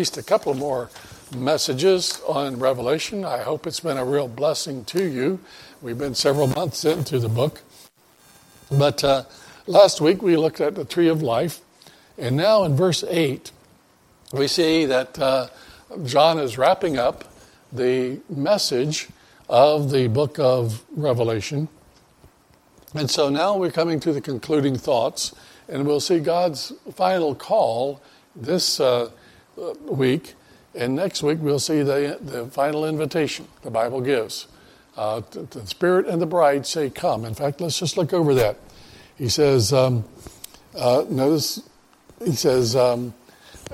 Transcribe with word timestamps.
least 0.00 0.16
a 0.16 0.22
couple 0.22 0.54
more 0.54 0.88
messages 1.36 2.22
on 2.26 2.58
Revelation. 2.58 3.22
I 3.22 3.42
hope 3.42 3.66
it's 3.66 3.80
been 3.80 3.98
a 3.98 4.04
real 4.06 4.28
blessing 4.28 4.82
to 4.86 5.06
you. 5.06 5.40
We've 5.82 5.98
been 5.98 6.14
several 6.14 6.46
months 6.46 6.86
into 6.86 7.18
the 7.18 7.28
book. 7.28 7.60
But 8.70 9.04
uh, 9.04 9.24
last 9.66 10.00
week 10.00 10.22
we 10.22 10.38
looked 10.38 10.58
at 10.62 10.74
the 10.74 10.86
tree 10.86 11.08
of 11.08 11.20
life. 11.20 11.60
And 12.16 12.34
now 12.34 12.64
in 12.64 12.76
verse 12.76 13.04
8, 13.06 13.52
we 14.32 14.48
see 14.48 14.86
that 14.86 15.18
uh, 15.18 15.48
John 16.04 16.38
is 16.38 16.56
wrapping 16.56 16.96
up 16.96 17.30
the 17.70 18.20
message 18.30 19.08
of 19.50 19.90
the 19.90 20.08
book 20.08 20.38
of 20.38 20.82
Revelation. 20.96 21.68
And 22.94 23.10
so 23.10 23.28
now 23.28 23.54
we're 23.54 23.70
coming 23.70 24.00
to 24.00 24.14
the 24.14 24.22
concluding 24.22 24.78
thoughts, 24.78 25.34
and 25.68 25.86
we'll 25.86 26.00
see 26.00 26.20
God's 26.20 26.72
final 26.94 27.34
call 27.34 28.00
this 28.34 28.80
uh, 28.80 29.10
week. 29.84 30.34
And 30.74 30.94
next 30.94 31.22
week 31.22 31.38
we'll 31.40 31.58
see 31.58 31.82
the, 31.82 32.18
the 32.20 32.46
final 32.46 32.84
invitation 32.84 33.48
the 33.62 33.70
Bible 33.70 34.00
gives. 34.00 34.46
Uh, 34.96 35.20
the 35.30 35.66
Spirit 35.66 36.06
and 36.06 36.20
the 36.20 36.26
bride 36.26 36.66
say, 36.66 36.90
Come. 36.90 37.24
In 37.24 37.34
fact, 37.34 37.60
let's 37.60 37.78
just 37.78 37.96
look 37.96 38.12
over 38.12 38.34
that. 38.34 38.56
He 39.16 39.28
says, 39.28 39.72
um, 39.72 40.04
uh, 40.74 41.04
notice, 41.08 41.62
he 42.24 42.32
says 42.32 42.76
um, 42.76 43.14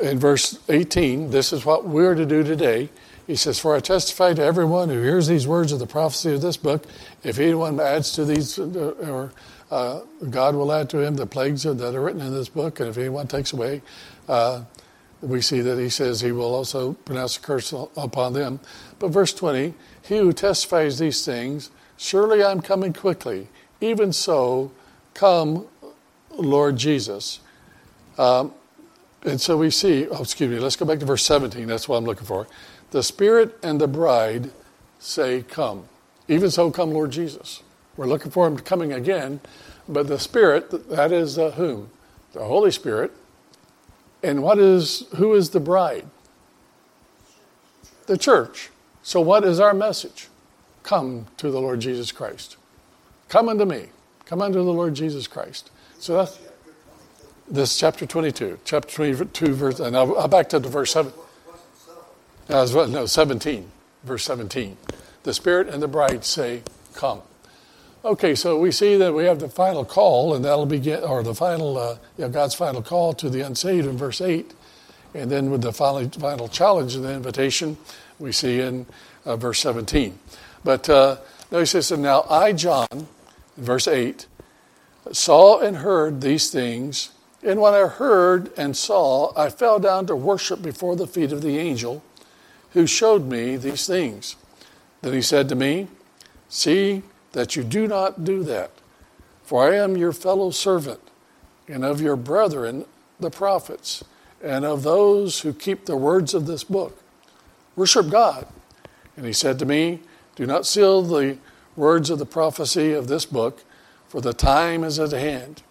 in 0.01 0.19
verse 0.19 0.59
18, 0.69 1.31
this 1.31 1.53
is 1.53 1.65
what 1.65 1.87
we're 1.87 2.15
to 2.15 2.27
do 2.27 2.43
today. 2.43 2.89
He 3.27 3.37
says, 3.37 3.59
For 3.59 3.75
I 3.75 3.81
testify 3.81 4.35
to 4.35 4.43
everyone 4.43 4.89
who 4.89 5.01
hears 5.01 5.27
these 5.27 5.47
words 5.47 5.73
of 5.73 5.79
the 5.79 5.87
prophecy 5.87 6.35
of 6.35 6.43
this 6.43 6.57
book, 6.57 6.85
if 7.25 7.39
anyone 7.39 7.81
adds 7.81 8.13
to 8.13 8.25
these, 8.25 8.59
uh, 8.59 8.95
or 9.01 9.33
uh, 9.71 10.01
God 10.31 10.55
will 10.55 10.73
add 10.73 10.89
to 10.91 11.01
him 11.01 11.17
the 11.17 11.27
plagues 11.27 11.65
that 11.65 11.83
are 11.83 12.01
written 12.01 12.21
in 12.21 12.33
this 12.33 12.49
book, 12.49 12.79
and 12.79 12.89
if 12.89 12.99
anyone 12.99 13.27
takes 13.27 13.53
away, 13.53 13.83
uh, 14.29 14.63
we 15.21 15.41
see 15.41 15.61
that 15.61 15.79
he 15.79 15.89
says 15.89 16.21
he 16.21 16.33
will 16.33 16.55
also 16.55 16.93
pronounce 16.93 17.37
a 17.37 17.41
curse 17.41 17.73
upon 17.73 18.33
them. 18.33 18.61
But 18.99 19.09
verse 19.09 19.33
20, 19.33 19.75
he 20.03 20.19
who 20.19 20.33
testifies 20.33 20.99
these 20.99 21.25
things, 21.25 21.71
surely 21.97 22.45
I'm 22.45 22.61
coming 22.61 22.93
quickly. 22.93 23.49
Even 23.81 24.13
so, 24.13 24.73
come, 25.15 25.67
Lord 26.31 26.77
Jesus. 26.77 27.41
Um, 28.19 28.53
and 29.23 29.41
so 29.41 29.57
we 29.57 29.71
see, 29.71 30.07
oh, 30.09 30.23
excuse 30.23 30.51
me, 30.51 30.59
let's 30.59 30.77
go 30.77 30.85
back 30.87 31.01
to 31.01 31.07
verse 31.07 31.25
17. 31.25 31.67
That's 31.67 31.89
what 31.89 31.97
I'm 31.97 32.05
looking 32.05 32.27
for. 32.27 32.47
The 32.91 33.03
Spirit 33.03 33.59
and 33.63 33.81
the 33.81 33.89
bride 33.89 34.51
say, 34.99 35.43
Come. 35.43 35.89
Even 36.29 36.51
so, 36.51 36.71
come, 36.71 36.93
Lord 36.93 37.11
Jesus. 37.11 37.63
We're 37.97 38.07
looking 38.07 38.31
for 38.31 38.47
him 38.47 38.59
coming 38.59 38.93
again, 38.93 39.41
but 39.89 40.07
the 40.07 40.19
Spirit, 40.19 40.89
that 40.91 41.13
is 41.13 41.39
uh, 41.39 41.53
whom? 41.53 41.91
The 42.33 42.45
Holy 42.45 42.71
Spirit. 42.71 43.13
And 44.23 44.43
what 44.43 44.59
is, 44.59 45.07
who 45.17 45.35
is 45.35 45.51
the 45.51 45.61
bride? 45.61 46.07
The 48.07 48.17
church. 48.17 48.71
So, 49.03 49.21
what 49.21 49.45
is 49.45 49.61
our 49.61 49.75
message? 49.75 50.29
Come 50.83 51.27
to 51.37 51.51
the 51.51 51.61
Lord 51.61 51.81
Jesus 51.81 52.13
Christ. 52.13 52.57
Come 53.29 53.49
unto 53.49 53.65
me. 53.65 53.87
Come 54.25 54.43
unto 54.43 54.59
the 54.59 54.73
Lord 54.73 54.95
Jesus 54.95 55.27
Christ. 55.27 55.71
So 55.99 56.17
that's 56.17 56.39
this 57.49 57.79
chapter 57.79 58.07
22. 58.07 58.59
Chapter 58.65 58.95
22, 58.95 59.55
verse, 59.55 59.81
and 59.81 59.97
I'll, 59.97 60.19
I'll 60.19 60.29
back 60.29 60.49
to 60.51 60.59
the 60.59 60.69
verse 60.69 60.93
7. 60.93 61.13
Uh, 62.49 62.87
no, 62.89 63.07
17, 63.07 63.69
verse 64.05 64.25
17. 64.25 64.77
The 65.23 65.35
Spirit 65.35 65.69
and 65.69 65.83
the 65.83 65.89
bride 65.89 66.25
say, 66.25 66.63
Come. 66.95 67.23
Okay, 68.07 68.37
so 68.37 68.57
we 68.57 68.71
see 68.71 68.97
that 68.99 69.13
we 69.13 69.25
have 69.25 69.41
the 69.41 69.49
final 69.49 69.85
call, 69.85 70.33
and 70.33 70.45
that'll 70.45 70.65
begin, 70.65 71.03
or 71.03 71.25
the 71.25 71.35
final, 71.35 71.77
uh, 71.77 71.99
God's 72.29 72.55
final 72.55 72.81
call 72.81 73.13
to 73.15 73.29
the 73.29 73.41
unsaved 73.41 73.85
in 73.85 73.97
verse 73.97 74.21
8. 74.21 74.55
And 75.13 75.29
then 75.29 75.51
with 75.51 75.61
the 75.61 75.73
final, 75.73 76.09
final 76.11 76.47
challenge 76.47 76.95
and 76.95 77.05
the 77.05 77.13
invitation, 77.13 77.77
we 78.21 78.31
see 78.31 78.61
in 78.61 78.87
uh, 79.25 79.35
verse 79.35 79.59
17. 79.59 80.17
But 80.63 80.89
uh, 80.89 81.17
notice 81.51 81.73
this, 81.73 81.91
and 81.91 82.01
now 82.01 82.25
I, 82.31 82.53
John, 82.53 83.09
verse 83.57 83.89
8, 83.89 84.29
saw 85.11 85.59
and 85.59 85.79
heard 85.79 86.21
these 86.21 86.49
things. 86.49 87.11
And 87.43 87.61
when 87.61 87.75
I 87.75 87.89
heard 87.89 88.53
and 88.57 88.77
saw, 88.77 89.33
I 89.37 89.51
fell 89.51 89.81
down 89.81 90.07
to 90.07 90.15
worship 90.15 90.63
before 90.63 90.95
the 90.95 91.09
feet 91.09 91.33
of 91.33 91.43
the 91.43 91.59
angel 91.59 92.05
who 92.71 92.87
showed 92.87 93.27
me 93.27 93.57
these 93.57 93.85
things. 93.85 94.37
Then 95.03 95.13
he 95.13 95.23
said 95.23 95.49
to 95.49 95.57
me, 95.57 95.89
See 96.49 97.03
that 97.37 97.55
you 97.55 97.63
do 97.63 97.87
not 97.87 98.25
do 98.25 98.43
that, 98.43 98.71
for 99.43 99.71
I 99.71 99.77
am 99.77 99.95
your 99.95 100.15
fellow 100.15 100.51
servant, 100.51 101.01
and 101.69 101.85
of 101.85 102.01
your 102.01 102.17
brethren, 102.17 102.87
the 103.21 103.29
prophets, 103.29 104.03
and 104.43 104.65
of 104.65 104.83
those 104.83 105.41
who 105.41 105.53
keep 105.53 105.85
the 105.85 105.99
words 105.99 106.33
of 106.33 106.47
this 106.47 106.65
book. 106.65 106.99
Worship 107.77 108.09
God. 108.09 108.47
And 109.19 109.27
he 109.27 109.35
said 109.35 109.59
to 109.59 109.67
me, 109.67 110.01
Do 110.35 110.47
not 110.47 110.65
seal 110.65 111.03
the 111.03 111.37
words 111.77 112.09
of 112.09 112.19
the 112.19 112.25
prophecy 112.25 112.95
of 112.95 113.07
this 113.07 113.27
book, 113.27 113.63
for 114.09 114.23
the 114.23 114.33
time 114.33 114.83
is 114.83 114.99
at 114.99 115.13
hand. 115.13 115.63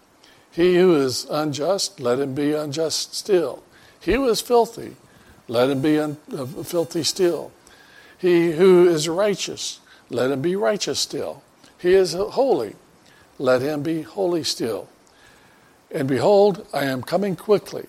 He 0.52 0.76
who 0.76 0.96
is 0.96 1.26
unjust, 1.32 2.00
let 2.00 2.20
him 2.20 2.36
be 2.36 2.54
unjust 2.54 3.16
still. 3.16 3.64
He 4.00 4.14
who 4.14 4.30
is 4.30 4.40
filthy, 4.40 4.98
let 5.48 5.72
him 5.72 5.82
be 5.82 5.98
un- 5.98 6.18
uh, 6.32 6.46
filthy 6.46 7.02
still. 7.02 7.52
He 8.20 8.52
who 8.52 8.88
is 8.88 9.10
righteous, 9.10 9.80
let 10.12 10.30
him 10.30 10.44
be 10.44 10.56
righteous 10.56 11.00
still. 11.00 11.42
He 11.86 11.94
is 11.94 12.14
holy, 12.14 12.76
let 13.38 13.62
him 13.62 13.84
be 13.84 14.02
holy 14.02 14.44
still. 14.44 14.90
And 15.92 16.08
behold, 16.08 16.66
I 16.74 16.86
am 16.86 17.04
coming 17.04 17.36
quickly, 17.36 17.86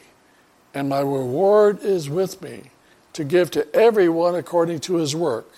and 0.75 0.91
my 0.91 1.01
reward 1.01 1.83
is 1.83 2.11
with 2.11 2.43
me 2.43 2.73
to 3.15 3.25
give 3.25 3.51
to 3.53 3.75
everyone 3.75 4.35
according 4.35 4.81
to 4.81 4.97
his 4.97 5.17
work. 5.17 5.51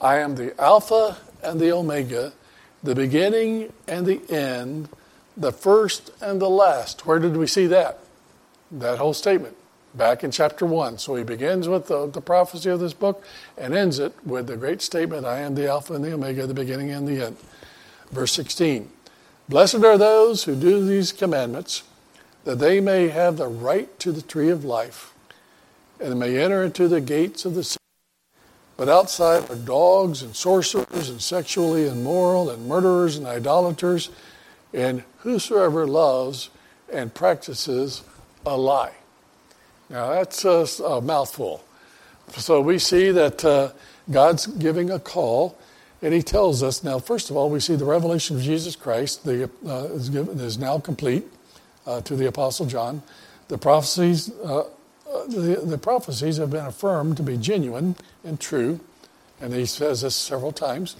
I 0.00 0.18
am 0.18 0.36
the 0.36 0.54
Alpha 0.62 1.16
and 1.42 1.58
the 1.58 1.72
Omega, 1.72 2.32
the 2.84 2.94
beginning 2.94 3.72
and 3.88 4.06
the 4.06 4.20
end, 4.30 4.88
the 5.36 5.50
first 5.50 6.12
and 6.20 6.40
the 6.40 6.48
last. 6.48 7.06
Where 7.06 7.18
did 7.18 7.36
we 7.36 7.48
see 7.48 7.66
that? 7.66 7.98
That 8.70 8.98
whole 8.98 9.14
statement 9.14 9.56
back 9.94 10.24
in 10.24 10.30
chapter 10.30 10.66
1. 10.66 10.98
So 10.98 11.14
he 11.14 11.24
begins 11.24 11.68
with 11.68 11.86
the, 11.86 12.06
the, 12.06 12.20
prophecy 12.20 12.70
of 12.70 12.80
this 12.80 12.94
book 12.94 13.24
and 13.56 13.74
ends 13.74 13.98
it 13.98 14.12
with 14.24 14.46
the 14.46 14.56
great 14.56 14.82
statement 14.82 15.24
I 15.24 15.40
am 15.40 15.54
the 15.54 15.68
Alpha 15.68 15.94
and 15.94 16.04
the 16.04 16.12
Omega, 16.12 16.46
the 16.46 16.54
beginning 16.54 16.90
and 16.90 17.06
the 17.06 17.26
end. 17.26 17.36
Verse 18.10 18.32
16 18.32 18.90
Blessed 19.48 19.76
are 19.76 19.98
those 19.98 20.44
who 20.44 20.56
do 20.56 20.84
these 20.84 21.12
commandments, 21.12 21.82
that 22.44 22.58
they 22.58 22.80
may 22.80 23.08
have 23.08 23.36
the 23.36 23.48
right 23.48 23.98
to 24.00 24.12
the 24.12 24.22
tree 24.22 24.50
of 24.50 24.64
life 24.64 25.12
and 26.00 26.18
may 26.18 26.42
enter 26.42 26.62
into 26.62 26.88
the 26.88 27.00
gates 27.00 27.44
of 27.44 27.54
the 27.54 27.64
city. 27.64 27.78
But 28.76 28.88
outside 28.88 29.48
are 29.50 29.56
dogs 29.56 30.22
and 30.22 30.34
sorcerers 30.34 31.08
and 31.08 31.22
sexually 31.22 31.86
immoral 31.86 32.50
and 32.50 32.66
murderers 32.66 33.16
and 33.16 33.26
idolaters 33.26 34.10
and 34.72 35.04
whosoever 35.18 35.86
loves 35.86 36.50
and 36.92 37.14
practices 37.14 38.02
a 38.44 38.56
lie. 38.56 38.92
Now, 39.94 40.08
that's 40.08 40.44
a, 40.44 40.66
a 40.82 41.00
mouthful. 41.00 41.64
So 42.36 42.60
we 42.60 42.80
see 42.80 43.12
that 43.12 43.44
uh, 43.44 43.70
God's 44.10 44.48
giving 44.48 44.90
a 44.90 44.98
call, 44.98 45.56
and 46.02 46.12
He 46.12 46.20
tells 46.20 46.64
us 46.64 46.82
now, 46.82 46.98
first 46.98 47.30
of 47.30 47.36
all, 47.36 47.48
we 47.48 47.60
see 47.60 47.76
the 47.76 47.84
revelation 47.84 48.34
of 48.34 48.42
Jesus 48.42 48.74
Christ 48.74 49.24
the, 49.24 49.48
uh, 49.64 49.84
is, 49.92 50.08
given, 50.08 50.40
is 50.40 50.58
now 50.58 50.80
complete 50.80 51.22
uh, 51.86 52.00
to 52.00 52.16
the 52.16 52.26
Apostle 52.26 52.66
John. 52.66 53.04
The 53.46 53.56
prophecies, 53.56 54.32
uh, 54.42 54.62
uh, 54.62 54.64
the, 55.28 55.62
the 55.64 55.78
prophecies 55.78 56.38
have 56.38 56.50
been 56.50 56.66
affirmed 56.66 57.16
to 57.18 57.22
be 57.22 57.36
genuine 57.36 57.94
and 58.24 58.40
true, 58.40 58.80
and 59.40 59.54
he 59.54 59.64
says 59.64 60.00
this 60.00 60.16
several 60.16 60.50
times. 60.50 60.96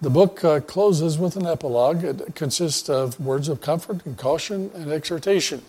The 0.00 0.08
book 0.08 0.42
uh, 0.42 0.60
closes 0.60 1.18
with 1.18 1.36
an 1.36 1.44
epilogue. 1.44 2.02
It 2.02 2.34
consists 2.34 2.88
of 2.88 3.20
words 3.20 3.50
of 3.50 3.60
comfort 3.60 4.06
and 4.06 4.16
caution 4.16 4.70
and 4.74 4.90
exhortation. 4.90 5.60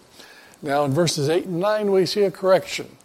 Now, 0.61 0.83
in 0.83 0.91
verses 0.91 1.29
8 1.29 1.45
and 1.45 1.59
9, 1.59 1.91
we 1.91 2.05
see 2.05 2.23
a 2.23 2.31
correction. 2.31 2.97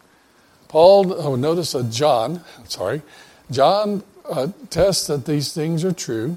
Paul, 0.69 1.13
oh, 1.15 1.37
notice 1.37 1.73
that 1.73 1.91
John, 1.91 2.43
sorry, 2.65 3.03
John 3.51 4.03
uh, 4.29 4.49
tests 4.71 5.07
that 5.07 5.25
these 5.25 5.53
things 5.53 5.85
are 5.85 5.93
true. 5.93 6.37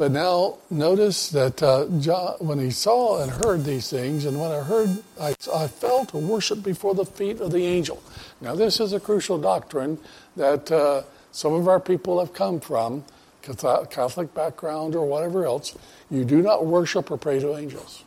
But 0.00 0.12
now 0.12 0.56
notice 0.70 1.28
that 1.28 1.62
uh, 1.62 1.84
John, 1.98 2.36
when 2.38 2.58
he 2.58 2.70
saw 2.70 3.22
and 3.22 3.30
heard 3.30 3.66
these 3.66 3.90
things, 3.90 4.24
and 4.24 4.40
when 4.40 4.50
I 4.50 4.62
heard, 4.62 5.02
I, 5.20 5.34
I 5.54 5.66
fell 5.66 6.06
to 6.06 6.16
worship 6.16 6.62
before 6.62 6.94
the 6.94 7.04
feet 7.04 7.38
of 7.38 7.52
the 7.52 7.66
angel. 7.66 8.02
Now, 8.40 8.54
this 8.54 8.80
is 8.80 8.94
a 8.94 9.00
crucial 9.00 9.36
doctrine 9.36 9.98
that 10.36 10.72
uh, 10.72 11.02
some 11.32 11.52
of 11.52 11.68
our 11.68 11.80
people 11.80 12.18
have 12.18 12.32
come 12.32 12.60
from, 12.60 13.04
Catholic 13.42 14.32
background 14.32 14.94
or 14.94 15.04
whatever 15.04 15.44
else. 15.44 15.76
You 16.10 16.24
do 16.24 16.40
not 16.40 16.64
worship 16.64 17.10
or 17.10 17.18
pray 17.18 17.38
to 17.38 17.54
angels. 17.58 18.02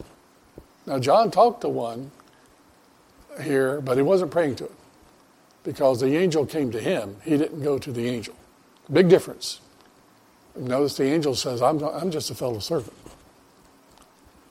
Now, 0.88 0.97
John 0.97 1.29
talked 1.29 1.62
to 1.62 1.69
one 1.69 2.09
here, 3.41 3.81
but 3.81 3.97
he 3.97 4.03
wasn't 4.03 4.31
praying 4.31 4.56
to 4.57 4.65
it 4.65 4.71
because 5.63 6.01
the 6.01 6.15
angel 6.15 6.45
came 6.45 6.71
to 6.71 6.80
him. 6.80 7.18
He 7.24 7.38
didn't 7.38 7.62
go 7.63 7.77
to 7.80 7.91
the 7.91 8.07
angel. 8.07 8.35
Big 8.91 9.09
difference. 9.09 9.62
Notice 10.56 10.97
the 10.97 11.06
angel 11.06 11.35
says, 11.35 11.62
I'm, 11.62 11.81
I'm 11.83 12.12
just 12.12 12.30
a 12.30 12.35
fellow 12.35 12.59
servant. 12.59 12.95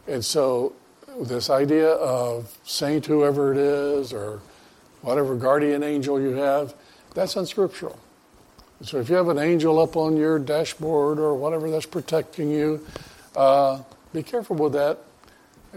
And 0.08 0.24
so, 0.24 0.74
this 1.20 1.50
idea 1.50 1.90
of 1.90 2.56
saint 2.64 3.06
whoever 3.06 3.52
it 3.52 3.58
is 3.58 4.12
or 4.12 4.40
whatever 5.02 5.36
guardian 5.36 5.82
angel 5.82 6.20
you 6.20 6.32
have, 6.32 6.74
that's 7.14 7.36
unscriptural. 7.36 7.98
So 8.82 8.98
if 8.98 9.08
you 9.08 9.14
have 9.16 9.28
an 9.28 9.38
angel 9.38 9.78
up 9.78 9.96
on 9.96 10.16
your 10.16 10.38
dashboard 10.38 11.18
or 11.18 11.34
whatever 11.34 11.70
that's 11.70 11.86
protecting 11.86 12.50
you, 12.50 12.84
uh, 13.36 13.82
be 14.12 14.22
careful 14.22 14.56
with 14.56 14.72
that. 14.72 14.98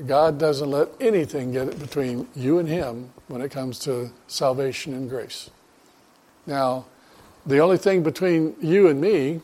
God 0.06 0.38
doesn't 0.38 0.70
let 0.70 0.90
anything 1.00 1.54
get 1.54 1.80
between 1.80 2.28
you 2.36 2.60
and 2.60 2.68
Him 2.68 3.12
when 3.28 3.42
it 3.42 3.50
comes 3.50 3.80
to 3.80 4.12
salvation 4.28 4.94
and 4.94 5.10
grace. 5.10 5.50
Now, 6.46 6.86
the 7.46 7.60
only 7.60 7.78
thing 7.78 8.04
between 8.04 8.56
you 8.62 8.88
and 8.88 9.00
me 9.00 9.42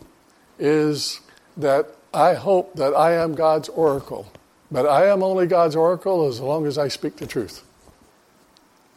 is 0.60 1.22
that 1.56 1.88
I 2.14 2.34
hope 2.34 2.76
that 2.76 2.94
I 2.94 3.14
am 3.14 3.34
God's 3.34 3.70
oracle. 3.70 4.32
But 4.72 4.86
I 4.86 5.08
am 5.08 5.24
only 5.24 5.48
God's 5.48 5.76
oracle 5.76 6.28
as 6.28 6.40
long 6.40 6.66
as 6.66 6.78
I 6.78 6.88
speak 6.88 7.18
the 7.18 7.28
truth. 7.28 7.64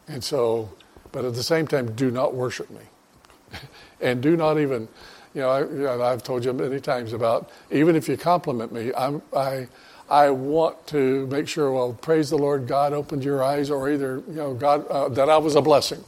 And 0.06 0.22
so, 0.22 0.70
but 1.12 1.24
at 1.24 1.34
the 1.34 1.42
same 1.42 1.66
time, 1.66 1.94
do 1.94 2.10
not 2.10 2.34
worship 2.34 2.70
me. 2.70 3.58
and 4.00 4.22
do 4.22 4.36
not 4.36 4.58
even, 4.58 4.88
you 5.34 5.40
know, 5.40 5.50
I, 6.00 6.10
have 6.10 6.22
told 6.22 6.44
you 6.44 6.52
many 6.52 6.80
times 6.80 7.12
about 7.12 7.50
even 7.70 7.96
if 7.96 8.08
you 8.08 8.16
compliment 8.16 8.72
me, 8.72 8.92
I'm, 8.96 9.22
I, 9.36 9.68
I 10.08 10.30
want 10.30 10.86
to 10.88 11.26
make 11.28 11.48
sure, 11.48 11.72
well, 11.72 11.94
praise 11.94 12.30
the 12.30 12.36
Lord, 12.38 12.66
God 12.66 12.92
opened 12.92 13.24
your 13.24 13.42
eyes, 13.42 13.70
or 13.70 13.90
either, 13.90 14.22
you 14.28 14.34
know, 14.34 14.54
God, 14.54 14.86
uh, 14.88 15.08
that 15.10 15.30
I 15.30 15.38
was 15.38 15.54
a 15.54 15.62
blessing. 15.62 16.04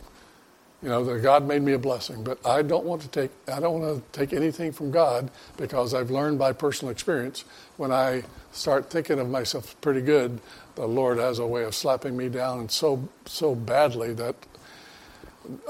You 0.82 0.90
know, 0.90 1.04
that 1.04 1.22
God 1.22 1.48
made 1.48 1.62
me 1.62 1.72
a 1.72 1.78
blessing. 1.78 2.22
But 2.22 2.44
I 2.46 2.62
don't 2.62 2.84
want 2.84 3.00
to 3.02 3.08
take, 3.08 3.30
I 3.50 3.60
don't 3.60 3.80
want 3.80 4.12
to 4.12 4.18
take 4.18 4.32
anything 4.32 4.72
from 4.72 4.90
God 4.90 5.30
because 5.56 5.94
I've 5.94 6.10
learned 6.10 6.38
by 6.38 6.52
personal 6.52 6.92
experience 6.92 7.44
when 7.76 7.90
I 7.90 8.24
start 8.52 8.90
thinking 8.90 9.18
of 9.18 9.28
myself 9.28 9.80
pretty 9.80 10.02
good, 10.02 10.40
the 10.74 10.86
Lord 10.86 11.18
has 11.18 11.38
a 11.38 11.46
way 11.46 11.64
of 11.64 11.74
slapping 11.74 12.16
me 12.16 12.28
down 12.28 12.68
so, 12.68 13.08
so 13.24 13.54
badly 13.54 14.12
that 14.14 14.36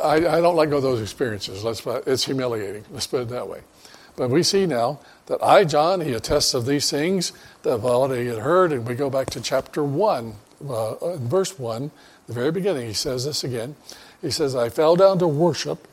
I, 0.03 0.17
I 0.17 0.41
don't 0.41 0.57
like 0.57 0.71
those 0.71 1.01
experiences. 1.01 1.63
Let's, 1.63 1.81
put 1.81 2.07
it's 2.07 2.25
humiliating. 2.25 2.85
Let's 2.91 3.07
put 3.07 3.23
it 3.23 3.29
that 3.29 3.49
way. 3.49 3.61
But 4.17 4.31
we 4.31 4.43
see 4.43 4.67
now 4.67 5.01
that 5.27 5.43
I, 5.43 5.65
John, 5.65 6.01
he 6.01 6.13
attests 6.13 6.55
of 6.55 6.67
these 6.67 6.91
things 6.91 7.33
that 7.67 8.17
he 8.19 8.27
had 8.27 8.39
heard, 8.39 8.73
and 8.73 8.87
we 8.87 8.95
go 8.95 9.11
back 9.11 9.29
to 9.31 9.41
chapter 9.41 9.83
1, 9.83 10.35
uh, 10.69 11.17
verse 11.17 11.59
1, 11.59 11.91
the 12.27 12.33
very 12.33 12.53
beginning, 12.53 12.87
he 12.87 12.93
says 12.93 13.25
this 13.25 13.45
again. 13.45 13.75
He 14.23 14.31
says, 14.31 14.55
I 14.55 14.69
fell 14.69 14.97
down 14.97 15.19
to 15.19 15.29
worship, 15.29 15.89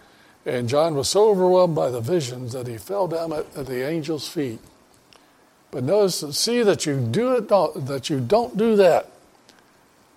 and 0.46 0.70
John 0.70 0.96
was 0.96 1.10
so 1.10 1.30
overwhelmed 1.30 1.76
by 1.76 1.90
the 1.90 2.02
visions 2.02 2.54
that 2.54 2.68
he 2.68 2.78
fell 2.78 3.08
down 3.08 3.34
at, 3.34 3.46
at 3.56 3.66
the 3.66 3.86
angel's 3.86 4.28
feet. 4.28 4.60
But 5.72 5.84
notice, 5.84 6.24
see 6.38 6.62
that 6.62 6.86
you 6.86 7.00
do 7.00 7.36
it, 7.36 7.50
not, 7.50 7.88
that 7.88 8.10
you 8.10 8.20
don't 8.20 8.56
do 8.56 8.76
that. 8.76 9.10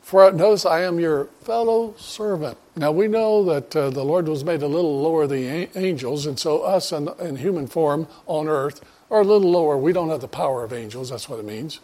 For 0.03 0.31
notice, 0.31 0.67
I 0.67 0.83
am 0.83 1.01
your 1.01 1.25
fellow 1.41 1.95
servant. 1.97 2.59
Now 2.77 2.93
we 2.93 3.09
know 3.09 3.43
that 3.45 3.75
uh, 3.75 3.91
the 3.91 4.05
Lord 4.05 4.29
was 4.29 4.45
made 4.45 4.63
a 4.63 4.69
little 4.69 5.01
lower 5.01 5.27
than 5.27 5.41
the 5.41 5.79
angels, 5.79 6.27
and 6.27 6.39
so 6.39 6.63
us 6.63 6.93
in, 6.93 7.09
in 7.19 7.37
human 7.37 7.67
form 7.67 8.07
on 8.27 8.47
earth 8.47 8.85
are 9.11 9.21
a 9.21 9.25
little 9.25 9.51
lower. 9.51 9.77
We 9.77 9.93
don't 9.93 10.09
have 10.11 10.21
the 10.21 10.29
power 10.29 10.65
of 10.65 10.73
angels. 10.73 11.11
That's 11.11 11.29
what 11.29 11.39
it 11.39 11.45
means. 11.45 11.81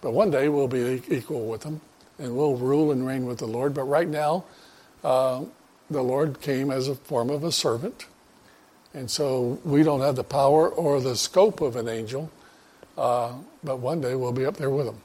But 0.00 0.12
one 0.12 0.30
day 0.30 0.48
we'll 0.48 0.68
be 0.68 1.02
equal 1.08 1.46
with 1.46 1.62
them, 1.62 1.80
and 2.18 2.36
we'll 2.36 2.56
rule 2.56 2.90
and 2.90 3.06
reign 3.06 3.26
with 3.26 3.38
the 3.38 3.46
Lord. 3.46 3.74
But 3.74 3.84
right 3.84 4.08
now, 4.08 4.44
uh, 5.04 5.44
the 5.90 6.02
Lord 6.02 6.40
came 6.40 6.70
as 6.70 6.88
a 6.88 6.94
form 6.94 7.30
of 7.30 7.44
a 7.44 7.52
servant, 7.52 8.06
and 8.94 9.10
so 9.10 9.60
we 9.64 9.82
don't 9.82 10.00
have 10.00 10.16
the 10.16 10.24
power 10.24 10.68
or 10.68 11.00
the 11.00 11.16
scope 11.16 11.60
of 11.60 11.76
an 11.76 11.88
angel. 11.88 12.30
Uh, 12.96 13.32
but 13.64 13.78
one 13.78 14.00
day 14.00 14.14
we'll 14.14 14.32
be 14.32 14.44
up 14.44 14.56
there 14.56 14.70
with 14.70 14.86
him. 14.86 15.00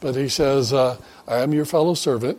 But 0.00 0.14
he 0.14 0.28
says, 0.28 0.72
uh, 0.72 0.98
I 1.26 1.38
am 1.38 1.52
your 1.52 1.64
fellow 1.64 1.94
servant 1.94 2.38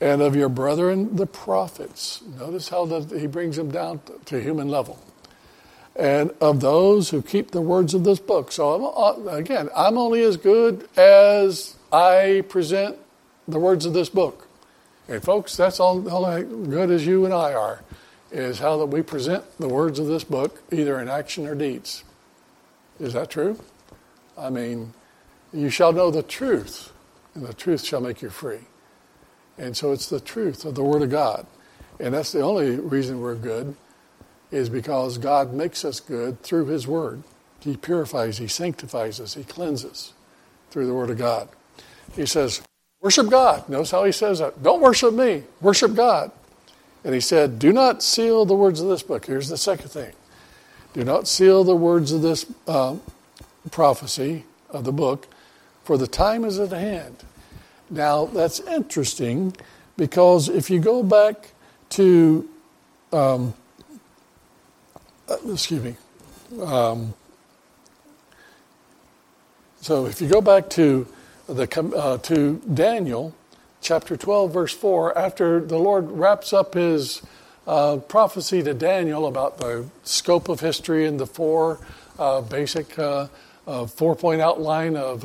and 0.00 0.22
of 0.22 0.36
your 0.36 0.48
brethren 0.48 1.16
the 1.16 1.26
prophets. 1.26 2.22
Notice 2.38 2.68
how 2.68 2.84
the, 2.84 3.18
he 3.18 3.26
brings 3.26 3.56
them 3.56 3.70
down 3.70 4.00
to 4.26 4.40
human 4.40 4.68
level. 4.68 5.02
And 5.98 6.32
of 6.40 6.60
those 6.60 7.10
who 7.10 7.22
keep 7.22 7.50
the 7.50 7.60
words 7.60 7.92
of 7.92 8.04
this 8.04 8.20
book. 8.20 8.52
So, 8.52 8.72
I'm, 8.72 9.26
uh, 9.26 9.32
again, 9.32 9.68
I'm 9.76 9.98
only 9.98 10.22
as 10.22 10.36
good 10.36 10.88
as 10.96 11.74
I 11.92 12.44
present 12.48 12.96
the 13.48 13.58
words 13.58 13.84
of 13.84 13.94
this 13.94 14.08
book. 14.08 14.46
And, 15.08 15.22
folks, 15.22 15.56
that's 15.56 15.80
all, 15.80 16.08
all 16.08 16.42
good 16.42 16.90
as 16.92 17.04
you 17.04 17.24
and 17.24 17.34
I 17.34 17.52
are, 17.52 17.82
is 18.30 18.60
how 18.60 18.76
that 18.78 18.86
we 18.86 19.02
present 19.02 19.44
the 19.58 19.68
words 19.68 19.98
of 19.98 20.06
this 20.06 20.22
book, 20.22 20.62
either 20.70 21.00
in 21.00 21.08
action 21.08 21.46
or 21.46 21.56
deeds. 21.56 22.04
Is 23.00 23.14
that 23.14 23.30
true? 23.30 23.58
I 24.36 24.50
mean, 24.50 24.92
you 25.52 25.70
shall 25.70 25.92
know 25.92 26.10
the 26.10 26.22
truth, 26.22 26.92
and 27.34 27.44
the 27.44 27.54
truth 27.54 27.84
shall 27.84 28.00
make 28.00 28.22
you 28.22 28.30
free. 28.30 28.60
And 29.56 29.76
so 29.76 29.92
it's 29.92 30.08
the 30.08 30.20
truth 30.20 30.64
of 30.64 30.76
the 30.76 30.84
Word 30.84 31.02
of 31.02 31.10
God. 31.10 31.46
And 31.98 32.14
that's 32.14 32.30
the 32.30 32.42
only 32.42 32.76
reason 32.76 33.20
we're 33.20 33.34
good, 33.34 33.74
is 34.50 34.68
because 34.68 35.18
God 35.18 35.52
makes 35.52 35.84
us 35.84 36.00
good 36.00 36.42
through 36.42 36.66
His 36.66 36.86
Word. 36.86 37.22
He 37.60 37.76
purifies, 37.76 38.38
He 38.38 38.48
sanctifies 38.48 39.20
us, 39.20 39.34
He 39.34 39.44
cleanses 39.44 40.12
through 40.70 40.86
the 40.86 40.94
Word 40.94 41.10
of 41.10 41.18
God. 41.18 41.48
He 42.14 42.26
says, 42.26 42.62
Worship 43.00 43.28
God. 43.28 43.68
Notice 43.68 43.90
how 43.90 44.04
He 44.04 44.12
says 44.12 44.38
that. 44.38 44.62
Don't 44.62 44.80
worship 44.80 45.14
me, 45.14 45.44
worship 45.60 45.94
God. 45.94 46.32
And 47.04 47.14
He 47.14 47.20
said, 47.20 47.58
Do 47.58 47.72
not 47.72 48.02
seal 48.02 48.44
the 48.44 48.54
words 48.54 48.80
of 48.80 48.88
this 48.88 49.02
book. 49.02 49.26
Here's 49.26 49.48
the 49.48 49.58
second 49.58 49.88
thing 49.88 50.12
do 50.94 51.04
not 51.04 51.28
seal 51.28 51.64
the 51.64 51.76
words 51.76 52.12
of 52.12 52.22
this 52.22 52.46
uh, 52.66 52.96
prophecy 53.70 54.44
of 54.70 54.84
the 54.84 54.92
book 54.92 55.28
for 55.84 55.96
the 55.96 56.06
time 56.06 56.44
is 56.44 56.58
at 56.58 56.70
hand. 56.70 57.16
Now, 57.88 58.26
that's 58.26 58.60
interesting 58.60 59.54
because 59.96 60.48
if 60.48 60.68
you 60.68 60.80
go 60.80 61.02
back 61.02 61.52
to, 61.90 62.48
um, 63.12 63.54
excuse 65.50 65.82
me, 65.82 65.96
um, 66.62 67.14
so 69.80 70.06
if 70.06 70.20
you 70.20 70.28
go 70.28 70.40
back 70.40 70.70
to 70.70 71.06
the 71.48 71.92
uh, 71.96 72.18
to 72.18 72.60
Daniel, 72.72 73.34
chapter 73.80 74.16
twelve, 74.16 74.52
verse 74.52 74.74
four, 74.74 75.16
after 75.16 75.60
the 75.60 75.78
Lord 75.78 76.10
wraps 76.10 76.52
up 76.52 76.74
His 76.74 77.22
uh, 77.66 77.98
prophecy 77.98 78.62
to 78.62 78.74
Daniel 78.74 79.26
about 79.26 79.58
the 79.58 79.86
scope 80.02 80.48
of 80.48 80.60
history 80.60 81.06
and 81.06 81.20
the 81.20 81.26
four 81.26 81.78
uh, 82.18 82.40
basic 82.40 82.98
uh, 82.98 83.28
uh, 83.66 83.86
four-point 83.86 84.40
outline 84.40 84.96
of 84.96 85.24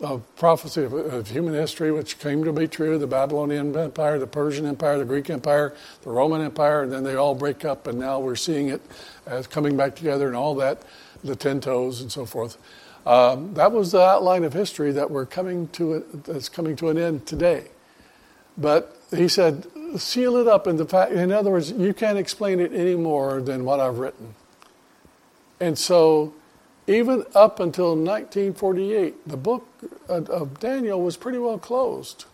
a 0.00 0.18
prophecy 0.36 0.84
of, 0.84 0.92
of, 0.92 1.28
human 1.28 1.54
history, 1.54 1.90
which 1.90 2.18
came 2.18 2.44
to 2.44 2.52
be 2.52 2.68
true 2.68 2.98
the 2.98 3.06
Babylonian 3.06 3.74
Empire, 3.76 4.18
the 4.18 4.26
Persian 4.26 4.66
Empire, 4.66 4.98
the 4.98 5.04
Greek 5.04 5.28
Empire, 5.30 5.74
the 6.02 6.10
Roman 6.10 6.40
Empire, 6.40 6.82
and 6.82 6.92
then 6.92 7.02
they 7.02 7.16
all 7.16 7.34
break 7.34 7.64
up, 7.64 7.86
and 7.86 7.98
now 7.98 8.20
we're 8.20 8.36
seeing 8.36 8.68
it 8.68 8.80
as 9.28 9.46
coming 9.46 9.76
back 9.76 9.94
together 9.94 10.26
and 10.26 10.36
all 10.36 10.54
that, 10.56 10.82
the 11.22 11.36
ten 11.36 11.60
toes 11.60 12.00
and 12.00 12.10
so 12.10 12.24
forth. 12.24 12.58
Um, 13.06 13.54
that 13.54 13.72
was 13.72 13.92
the 13.92 14.02
outline 14.02 14.44
of 14.44 14.52
history 14.52 14.92
that 14.92 15.10
we're 15.10 15.26
coming 15.26 15.68
to 15.68 15.94
a, 15.94 16.00
that's 16.00 16.48
coming 16.48 16.76
to 16.76 16.88
an 16.88 16.98
end 16.98 17.26
today. 17.26 17.68
But 18.56 18.96
he 19.10 19.28
said, 19.28 19.66
seal 19.96 20.36
it 20.36 20.46
up 20.46 20.66
in 20.66 20.76
the 20.76 20.84
fact. 20.84 21.12
In 21.12 21.32
other 21.32 21.50
words, 21.50 21.70
you 21.70 21.94
can't 21.94 22.18
explain 22.18 22.60
it 22.60 22.72
any 22.72 22.96
more 22.96 23.40
than 23.40 23.64
what 23.64 23.80
I've 23.80 23.98
written. 23.98 24.34
And 25.60 25.78
so 25.78 26.34
even 26.86 27.24
up 27.34 27.60
until 27.60 27.90
1948, 27.90 29.28
the 29.28 29.36
book 29.36 29.66
of 30.08 30.58
Daniel 30.60 31.00
was 31.00 31.16
pretty 31.16 31.38
well 31.38 31.58
closed. 31.58 32.24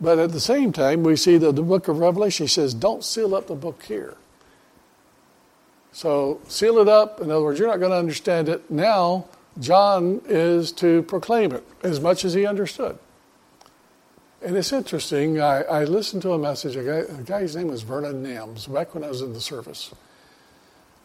But 0.00 0.18
at 0.18 0.32
the 0.32 0.40
same 0.40 0.72
time, 0.72 1.02
we 1.02 1.16
see 1.16 1.38
that 1.38 1.56
the 1.56 1.62
book 1.62 1.88
of 1.88 1.98
Revelation 1.98 2.48
says, 2.48 2.74
don't 2.74 3.02
seal 3.02 3.34
up 3.34 3.46
the 3.46 3.54
book 3.54 3.82
here. 3.82 4.16
So 5.92 6.40
seal 6.48 6.78
it 6.78 6.88
up. 6.88 7.20
In 7.20 7.30
other 7.30 7.42
words, 7.42 7.58
you're 7.58 7.68
not 7.68 7.78
going 7.78 7.92
to 7.92 7.96
understand 7.96 8.48
it. 8.48 8.70
Now, 8.70 9.26
John 9.58 10.20
is 10.26 10.72
to 10.72 11.02
proclaim 11.02 11.52
it 11.52 11.64
as 11.82 12.00
much 12.00 12.24
as 12.24 12.34
he 12.34 12.46
understood. 12.46 12.98
And 14.42 14.56
it's 14.56 14.72
interesting. 14.72 15.40
I, 15.40 15.62
I 15.62 15.84
listened 15.84 16.22
to 16.22 16.32
a 16.32 16.38
message. 16.38 16.76
A, 16.76 16.84
guy, 16.84 17.18
a 17.18 17.22
guy's 17.22 17.56
name 17.56 17.68
was 17.68 17.82
Vernon 17.82 18.22
Nams 18.22 18.72
back 18.72 18.94
when 18.94 19.02
I 19.02 19.08
was 19.08 19.22
in 19.22 19.32
the 19.32 19.40
service. 19.40 19.94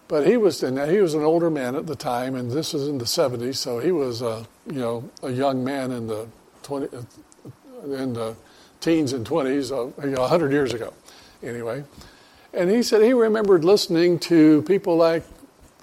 But 0.09 0.27
he 0.27 0.35
was 0.35 0.59
he 0.59 0.67
was 0.99 1.13
an 1.13 1.23
older 1.23 1.49
man 1.49 1.73
at 1.77 1.87
the 1.87 1.95
time, 1.95 2.35
and 2.35 2.51
this 2.51 2.73
was 2.73 2.89
in 2.89 2.97
the 2.97 3.05
70s, 3.05 3.55
so 3.55 3.79
he 3.79 3.93
was 3.93 4.21
a 4.21 4.45
you 4.67 4.79
know 4.79 5.09
a 5.23 5.31
young 5.31 5.63
man 5.63 5.91
in 5.91 6.07
the 6.07 6.27
20 6.63 6.89
in 7.85 8.13
the 8.13 8.35
teens 8.81 9.13
and 9.13 9.25
20s, 9.25 9.71
uh, 9.71 10.05
you 10.05 10.13
know, 10.13 10.21
100 10.21 10.51
years 10.51 10.73
ago, 10.73 10.93
anyway. 11.41 11.83
And 12.53 12.69
he 12.69 12.83
said 12.83 13.01
he 13.01 13.13
remembered 13.13 13.63
listening 13.63 14.19
to 14.19 14.61
people 14.63 14.97
like 14.97 15.23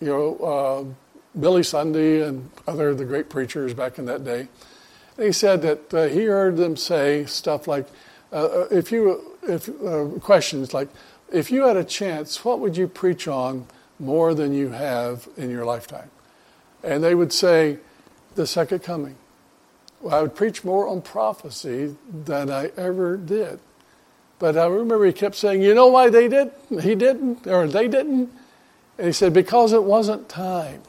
you 0.01 0.09
know 0.09 0.37
uh, 0.39 1.39
Billy 1.39 1.63
Sunday 1.63 2.23
and 2.23 2.51
other 2.67 2.91
of 2.91 2.99
the 2.99 3.05
great 3.05 3.29
preachers 3.29 3.75
back 3.75 3.99
in 3.99 4.07
that 4.07 4.25
day. 4.25 4.49
And 5.17 5.27
he 5.27 5.33
said 5.33 5.63
that 5.63 5.95
uh, 5.95 6.05
he 6.09 6.25
heard 6.25 6.57
them 6.57 6.77
say 6.77 7.25
stuff 7.27 7.67
like, 7.67 7.87
uh, 8.33 8.45
uh, 8.45 8.69
if 8.71 8.93
you 8.93 9.37
if 9.43 9.69
uh, 9.69 10.07
questions 10.21 10.75
like, 10.75 10.89
if 11.33 11.51
you 11.51 11.65
had 11.65 11.77
a 11.77 11.85
chance, 11.85 12.45
what 12.45 12.61
would 12.61 12.77
you 12.77 12.87
preach 12.87 13.27
on? 13.27 13.67
more 13.99 14.35
than 14.35 14.53
you 14.53 14.71
have 14.71 15.29
in 15.37 15.51
your 15.51 15.65
lifetime. 15.65 16.11
And 16.83 17.03
they 17.03 17.15
would 17.15 17.33
say, 17.33 17.79
the 18.35 18.47
second 18.47 18.83
coming. 18.83 19.17
Well, 20.01 20.15
I 20.15 20.23
would 20.23 20.37
preach 20.37 20.63
more 20.63 20.87
on 20.87 21.03
prophecy 21.03 21.97
than 22.09 22.51
I 22.51 22.67
ever 22.77 23.17
did. 23.17 23.59
But 24.39 24.57
I 24.57 24.67
remember 24.67 25.05
he 25.05 25.13
kept 25.13 25.35
saying, 25.35 25.63
You 25.63 25.75
know 25.75 25.89
why 25.89 26.11
they 26.11 26.29
did? 26.29 26.51
He 26.81 26.95
didn't, 26.95 27.47
or 27.47 27.67
they 27.67 27.89
didn't? 27.89 28.31
And 28.97 29.07
he 29.07 29.13
said, 29.13 29.33
Because 29.33 29.73
it 29.73 29.83
wasn't 29.83 30.29
time. 30.29 30.83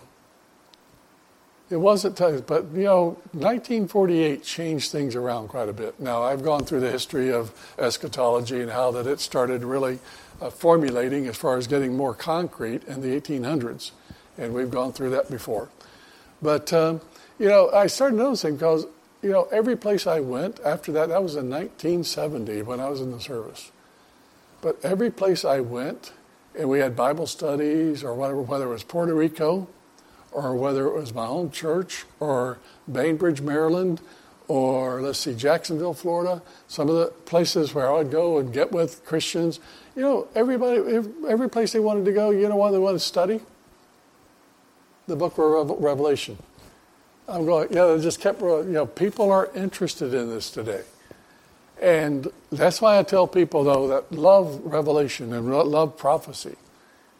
It 1.70 1.77
wasn't 1.77 2.18
time. 2.18 2.44
But, 2.46 2.65
you 2.74 2.84
know, 2.84 3.06
1948 3.34 4.44
changed 4.44 4.91
things 4.91 5.15
around 5.15 5.50
quite 5.50 5.70
a 5.70 5.74
bit. 5.74 6.00
Now, 6.00 6.24
I've 6.24 6.44
gone 6.44 6.65
through 6.65 6.79
the 6.79 6.89
history 6.89 7.32
of 7.32 7.53
eschatology 7.77 8.62
and 8.62 8.72
how 8.72 8.89
that 8.91 9.06
it 9.06 9.20
started 9.20 9.63
really 9.63 10.00
uh, 10.41 10.50
formulating 10.50 11.27
as 11.27 11.38
far 11.38 11.58
as 11.58 11.68
getting 11.68 11.96
more 11.96 12.15
concrete 12.15 12.84
in 12.86 13.01
the 13.01 13.20
1800s. 13.20 13.91
And 14.38 14.53
we've 14.53 14.72
gone 14.72 14.94
through 14.94 15.12
that 15.12 15.29
before. 15.29 15.70
But, 16.41 16.74
um, 16.74 17.01
you 17.38 17.48
know, 17.48 17.70
I 17.72 17.86
started 17.88 18.18
noticing 18.18 18.56
because 18.56 18.88
you 19.22 19.32
know, 19.32 19.48
every 19.52 19.76
place 19.76 20.08
I 20.08 20.20
went 20.20 20.60
after 20.62 20.92
that, 20.94 21.10
that 21.10 21.22
was 21.22 21.36
in 21.36 21.50
1970 21.50 22.62
when 22.62 22.80
I 22.80 22.90
was 22.90 23.02
in 23.02 23.12
the 23.12 23.20
service. 23.20 23.72
But 24.62 24.84
every 24.84 25.10
place 25.10 25.44
I 25.44 25.60
went, 25.60 26.14
and 26.58 26.70
we 26.70 26.80
had 26.80 26.96
Bible 26.96 27.28
studies 27.28 28.04
or 28.04 28.14
whatever, 28.14 28.42
whether 28.42 28.66
it 28.66 28.70
was 28.70 28.84
Puerto 28.84 29.14
Rico 29.14 29.68
or 30.32 30.56
whether 30.56 30.88
it 30.88 30.94
was 30.94 31.14
my 31.14 31.26
own 31.26 31.52
church 31.52 32.06
or 32.20 32.60
Bainbridge, 32.92 33.42
Maryland, 33.42 34.02
or 34.48 35.02
let's 35.02 35.20
see, 35.20 35.36
Jacksonville, 35.36 35.94
Florida, 35.94 36.42
some 36.68 36.90
of 36.90 36.96
the 36.96 37.08
places 37.26 37.74
where 37.74 37.90
I 37.90 38.00
would 38.00 38.12
go 38.12 38.40
and 38.40 38.52
get 38.52 38.72
with 38.72 39.06
Christians. 39.06 39.60
You 39.96 40.02
know, 40.02 40.28
everybody, 40.34 40.80
every 41.28 41.50
place 41.50 41.72
they 41.72 41.80
wanted 41.80 42.06
to 42.06 42.12
go, 42.12 42.32
you 42.32 42.50
know 42.50 42.56
what 42.56 42.72
they 42.72 42.80
wanted 42.80 43.00
to 43.00 43.06
study? 43.06 43.42
The 45.08 45.16
book 45.16 45.38
of 45.38 45.70
Revelation. 45.80 46.38
I'm 47.30 47.46
going, 47.46 47.68
yeah, 47.72 47.86
they 47.86 48.02
just 48.02 48.20
kept, 48.20 48.42
you 48.42 48.64
know, 48.66 48.86
people 48.86 49.32
are 49.32 49.50
interested 49.56 50.14
in 50.14 50.30
this 50.30 50.50
today. 50.50 50.82
And 51.82 52.28
that's 52.52 52.82
why 52.82 52.98
I 52.98 53.04
tell 53.04 53.28
people, 53.28 53.64
though, 53.64 53.88
that 53.88 54.12
love 54.12 54.62
revelation 54.66 55.32
and 55.32 55.50
love 55.50 55.98
prophecy. 55.98 56.56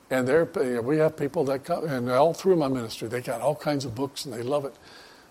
And 0.10 0.28
there, 0.28 0.46
we 0.82 0.98
have 0.98 1.16
people 1.16 1.44
that 1.46 1.64
come, 1.64 1.86
and 1.86 2.10
all 2.10 2.34
through 2.34 2.56
my 2.56 2.68
ministry, 2.68 3.08
they 3.08 3.22
got 3.22 3.42
all 3.42 3.56
kinds 3.56 3.86
of 3.86 3.94
books 3.94 4.26
and 4.26 4.34
they 4.34 4.42
love 4.42 4.66
it. 4.66 4.76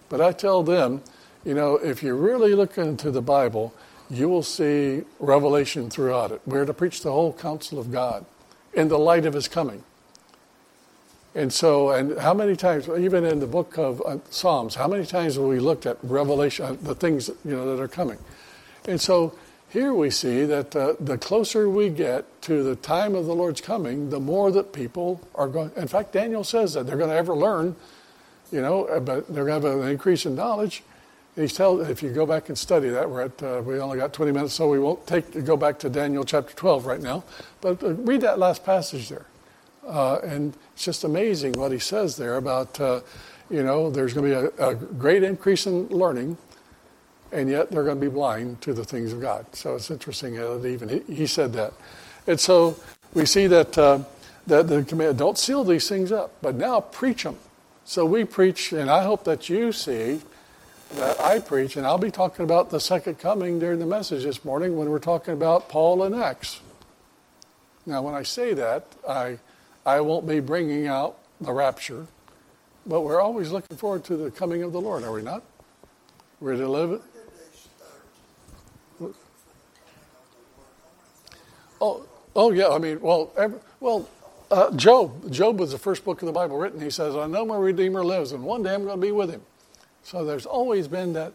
But 0.08 0.20
I 0.20 0.32
tell 0.32 0.62
them, 0.62 1.02
you 1.44 1.54
know, 1.54 1.76
if 1.76 2.02
you 2.02 2.14
really 2.14 2.54
look 2.54 2.78
into 2.78 3.10
the 3.10 3.20
Bible, 3.20 3.74
you 4.08 4.28
will 4.28 4.44
see 4.44 5.02
revelation 5.18 5.90
throughout 5.90 6.30
it. 6.30 6.40
We're 6.46 6.64
to 6.64 6.72
preach 6.72 7.02
the 7.02 7.12
whole 7.12 7.32
counsel 7.32 7.78
of 7.78 7.90
God 7.92 8.24
in 8.72 8.88
the 8.88 8.98
light 8.98 9.26
of 9.26 9.34
His 9.34 9.48
coming. 9.48 9.82
And 11.38 11.52
so, 11.52 11.90
and 11.90 12.18
how 12.18 12.34
many 12.34 12.56
times, 12.56 12.88
even 12.88 13.24
in 13.24 13.38
the 13.38 13.46
book 13.46 13.78
of 13.78 14.02
uh, 14.04 14.18
Psalms, 14.28 14.74
how 14.74 14.88
many 14.88 15.06
times 15.06 15.36
have 15.36 15.44
we 15.44 15.60
looked 15.60 15.86
at 15.86 15.96
Revelation, 16.02 16.66
uh, 16.66 16.72
the 16.82 16.96
things 16.96 17.28
you 17.44 17.52
know 17.54 17.76
that 17.76 17.80
are 17.80 17.86
coming? 17.86 18.18
And 18.88 19.00
so, 19.00 19.38
here 19.68 19.94
we 19.94 20.10
see 20.10 20.44
that 20.46 20.74
uh, 20.74 20.94
the 20.98 21.16
closer 21.16 21.70
we 21.70 21.90
get 21.90 22.42
to 22.42 22.64
the 22.64 22.74
time 22.74 23.14
of 23.14 23.26
the 23.26 23.36
Lord's 23.36 23.60
coming, 23.60 24.10
the 24.10 24.18
more 24.18 24.50
that 24.50 24.72
people 24.72 25.20
are 25.36 25.46
going. 25.46 25.70
In 25.76 25.86
fact, 25.86 26.12
Daniel 26.12 26.42
says 26.42 26.74
that 26.74 26.88
they're 26.88 26.96
going 26.96 27.10
to 27.10 27.16
ever 27.16 27.36
learn, 27.36 27.76
you 28.50 28.60
know, 28.60 28.86
uh, 28.86 28.98
but 28.98 29.32
they're 29.32 29.44
going 29.44 29.62
to 29.62 29.68
have 29.68 29.78
an 29.78 29.88
increase 29.88 30.26
in 30.26 30.34
knowledge. 30.34 30.82
he's 31.36 31.52
tell 31.52 31.80
if 31.80 32.02
you 32.02 32.10
go 32.10 32.26
back 32.26 32.48
and 32.48 32.58
study 32.58 32.88
that, 32.88 33.08
we're 33.08 33.22
at 33.22 33.40
uh, 33.44 33.62
we 33.64 33.78
only 33.78 33.96
got 33.96 34.12
20 34.12 34.32
minutes, 34.32 34.54
so 34.54 34.68
we 34.68 34.80
won't 34.80 35.06
take 35.06 35.44
go 35.44 35.56
back 35.56 35.78
to 35.78 35.88
Daniel 35.88 36.24
chapter 36.24 36.52
12 36.56 36.84
right 36.84 37.00
now. 37.00 37.22
But 37.60 37.80
uh, 37.84 37.94
read 37.94 38.22
that 38.22 38.40
last 38.40 38.64
passage 38.64 39.08
there. 39.08 39.26
Uh, 39.88 40.20
and 40.22 40.54
it's 40.74 40.84
just 40.84 41.04
amazing 41.04 41.52
what 41.54 41.72
he 41.72 41.78
says 41.78 42.16
there 42.16 42.36
about, 42.36 42.78
uh, 42.78 43.00
you 43.48 43.62
know, 43.62 43.90
there's 43.90 44.12
going 44.12 44.30
to 44.30 44.50
be 44.50 44.62
a, 44.62 44.68
a, 44.68 44.74
great 44.74 45.22
increase 45.22 45.66
in 45.66 45.88
learning, 45.88 46.36
and 47.32 47.48
yet 47.48 47.70
they're 47.70 47.84
going 47.84 47.98
to 47.98 48.06
be 48.06 48.12
blind 48.12 48.60
to 48.60 48.74
the 48.74 48.84
things 48.84 49.14
of 49.14 49.22
God. 49.22 49.46
So 49.56 49.76
it's 49.76 49.90
interesting 49.90 50.34
that 50.34 50.66
even 50.66 50.90
he, 50.90 51.14
he 51.14 51.26
said 51.26 51.54
that. 51.54 51.72
And 52.26 52.38
so 52.38 52.76
we 53.14 53.24
see 53.24 53.46
that, 53.46 53.78
uh, 53.78 54.00
that 54.46 54.68
the 54.68 54.84
command, 54.84 55.16
don't 55.16 55.38
seal 55.38 55.64
these 55.64 55.88
things 55.88 56.12
up, 56.12 56.32
but 56.42 56.54
now 56.54 56.80
preach 56.80 57.22
them. 57.22 57.38
So 57.86 58.04
we 58.04 58.24
preach, 58.24 58.72
and 58.74 58.90
I 58.90 59.04
hope 59.04 59.24
that 59.24 59.48
you 59.48 59.72
see 59.72 60.20
that 60.96 61.18
I 61.18 61.38
preach, 61.38 61.76
and 61.76 61.86
I'll 61.86 61.96
be 61.96 62.10
talking 62.10 62.44
about 62.44 62.68
the 62.68 62.80
second 62.80 63.18
coming 63.18 63.58
during 63.58 63.78
the 63.78 63.86
message 63.86 64.24
this 64.24 64.44
morning 64.44 64.76
when 64.76 64.90
we're 64.90 64.98
talking 64.98 65.32
about 65.32 65.70
Paul 65.70 66.02
and 66.02 66.14
Acts. 66.14 66.60
Now, 67.86 68.02
when 68.02 68.14
I 68.14 68.22
say 68.22 68.52
that, 68.52 68.84
I 69.08 69.38
I 69.88 70.02
won't 70.02 70.26
be 70.26 70.40
bringing 70.40 70.86
out 70.86 71.16
the 71.40 71.50
rapture, 71.50 72.06
but 72.84 73.00
we're 73.00 73.22
always 73.22 73.50
looking 73.50 73.78
forward 73.78 74.04
to 74.04 74.18
the 74.18 74.30
coming 74.30 74.62
of 74.62 74.70
the 74.72 74.80
Lord, 74.82 75.02
are 75.02 75.12
we 75.12 75.22
not? 75.22 75.42
We're 76.40 76.56
to 76.56 76.68
live 76.68 76.92
it. 76.92 77.02
Oh, 81.80 82.06
oh 82.36 82.52
yeah. 82.52 82.68
I 82.68 82.76
mean, 82.76 83.00
well, 83.00 83.32
every, 83.38 83.60
well, 83.80 84.06
uh, 84.50 84.70
Job. 84.72 85.32
Job 85.32 85.58
was 85.58 85.72
the 85.72 85.78
first 85.78 86.04
book 86.04 86.20
of 86.20 86.26
the 86.26 86.32
Bible 86.32 86.58
written. 86.58 86.82
He 86.82 86.90
says, 86.90 87.16
"I 87.16 87.26
know 87.26 87.46
my 87.46 87.56
Redeemer 87.56 88.04
lives, 88.04 88.32
and 88.32 88.42
one 88.42 88.62
day 88.62 88.74
I'm 88.74 88.84
going 88.84 89.00
to 89.00 89.06
be 89.06 89.12
with 89.12 89.30
him." 89.30 89.40
So 90.02 90.22
there's 90.22 90.44
always 90.44 90.86
been 90.86 91.14
that, 91.14 91.32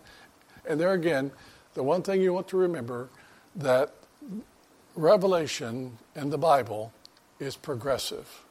and 0.70 0.80
there 0.80 0.94
again, 0.94 1.32
the 1.74 1.82
one 1.82 2.04
thing 2.04 2.22
you 2.22 2.34
want 2.34 2.48
to 2.50 2.58
remember 2.58 3.10
that 3.56 3.96
revelation 4.96 5.98
in 6.16 6.30
the 6.30 6.38
Bible 6.38 6.94
is 7.40 7.56
progressive. 7.56 8.43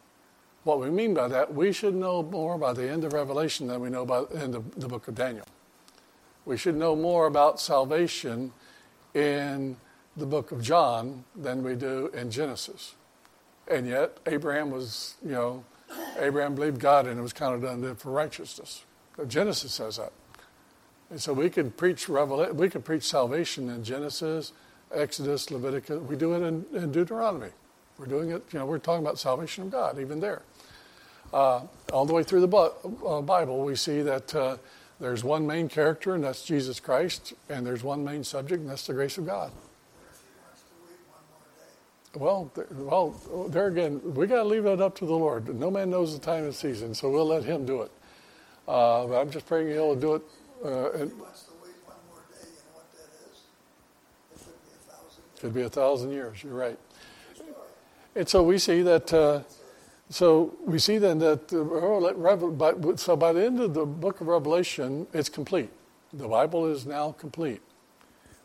What 0.65 0.79
we 0.79 0.91
mean 0.91 1.13
by 1.13 1.29
that, 1.29 1.55
we 1.55 1.73
should 1.73 1.95
know 1.95 2.23
more 2.23 2.57
by 2.57 2.73
the 2.73 2.89
end 2.89 3.05
of 3.05 3.13
Revelation 3.13 3.67
than 3.67 3.81
we 3.81 3.91
know 3.91 4.07
by 4.07 4.25
in 4.33 4.53
the, 4.53 4.63
the 4.77 4.87
book 4.87 5.09
of 5.09 5.15
Daniel. 5.15 5.47
We 6.45 6.57
should 6.57 6.77
know 6.77 6.95
more 6.95 7.27
about 7.27 7.61
salvation 7.61 8.53
in 9.15 9.77
the 10.17 10.27
book 10.27 10.53
of 10.53 10.63
John 10.63 11.25
than 11.35 11.63
we 11.63 11.75
do 11.75 12.11
in 12.15 12.31
Genesis. 12.31 12.95
And 13.69 13.87
yet, 13.87 14.19
Abraham 14.27 14.71
was, 14.71 15.15
you 15.25 15.33
know, 15.33 15.65
Abraham 16.19 16.55
believed 16.55 16.81
God 16.81 17.07
and 17.07 17.19
it 17.19 17.23
was 17.23 17.33
counted 17.33 17.69
unto 17.69 17.89
him 17.89 17.97
for 17.97 18.11
righteousness. 18.11 18.85
Genesis 19.29 19.73
says 19.73 19.97
that. 19.97 20.13
And 21.11 21.21
so 21.21 21.33
we 21.33 21.51
could 21.51 21.77
preach 21.77 22.09
Revelation, 22.09 22.57
we 22.57 22.71
could 22.71 22.85
preach 22.85 23.03
salvation 23.03 23.69
in 23.69 23.85
Genesis, 23.85 24.53
Exodus, 24.93 25.51
Leviticus. 25.51 26.01
We 26.01 26.17
do 26.17 26.35
it 26.35 26.43
in, 26.47 26.65
in 26.73 26.93
Deuteronomy. 26.93 27.51
We're 27.99 28.07
doing 28.07 28.31
it, 28.31 28.43
you 28.53 28.59
know, 28.59 28.67
we're 28.67 28.79
talking 28.79 29.05
about 29.05 29.19
salvation 29.19 29.65
of 29.65 29.71
God 29.71 30.01
even 30.01 30.21
there. 30.21 30.43
Uh, 31.33 31.63
all 31.93 32.05
the 32.05 32.13
way 32.13 32.23
through 32.23 32.47
the 32.47 32.57
uh, 33.07 33.23
Bible, 33.23 33.65
we 33.65 33.75
see 33.75 34.03
that 34.03 34.35
uh, 34.35 34.57
there's 35.01 35.25
one 35.25 35.47
main 35.47 35.69
character, 35.69 36.15
and 36.15 36.23
that's 36.23 36.45
Jesus 36.45 36.79
Christ, 36.79 37.33
and 37.49 37.67
there's 37.67 37.83
one 37.83 38.05
main 38.05 38.23
subject, 38.23 38.61
and 38.61 38.69
that's 38.69 38.87
the 38.87 38.93
grace 38.93 39.17
of 39.17 39.27
God. 39.27 39.51
Well, 42.15 42.53
well, 42.71 43.11
there 43.49 43.69
again, 43.69 44.01
we 44.15 44.27
got 44.27 44.43
to 44.43 44.45
leave 44.45 44.65
that 44.65 44.83
up 44.83 44.95
to 44.99 45.07
the 45.07 45.15
Lord. 45.15 45.59
No 45.59 45.71
man 45.71 45.89
knows 45.89 46.19
the 46.19 46.25
time 46.25 46.45
and 46.45 46.55
season, 46.55 46.95
so 46.95 47.11
we'll 47.11 47.27
let 47.27 47.45
Him 47.45 47.65
do 47.65 47.81
it. 47.81 47.91
Uh, 48.69 49.07
but 49.07 49.19
I'm 49.19 49.31
just 49.31 49.47
praying 49.47 49.69
He'll 49.69 49.97
do 49.97 50.17
it. 50.17 50.23
Uh, 50.63 50.93
and, 50.93 51.13
Could 55.41 55.55
be 55.55 55.63
a 55.63 55.71
thousand 55.71 56.13
years. 56.13 56.45
You're 56.45 56.55
right. 56.55 56.79
And 58.15 58.29
so 58.29 58.45
we 58.45 58.59
see 58.59 58.83
that. 58.83 59.45
So 60.13 60.55
we 60.67 60.79
see 60.79 60.99
then 60.99 61.21
that 61.21 61.51
uh, 61.55 62.97
so 62.99 63.17
by 63.17 63.33
the 63.33 63.47
end 63.47 63.61
of 63.61 63.73
the 63.73 63.87
book 63.87 64.21
of 64.21 64.27
Revelation, 64.27 65.07
it's 65.15 65.31
complete. 65.31 65.71
The 66.13 66.29
Bible 66.29 66.67
is 66.67 66.85
now 66.85 67.13
complete. 67.13 67.63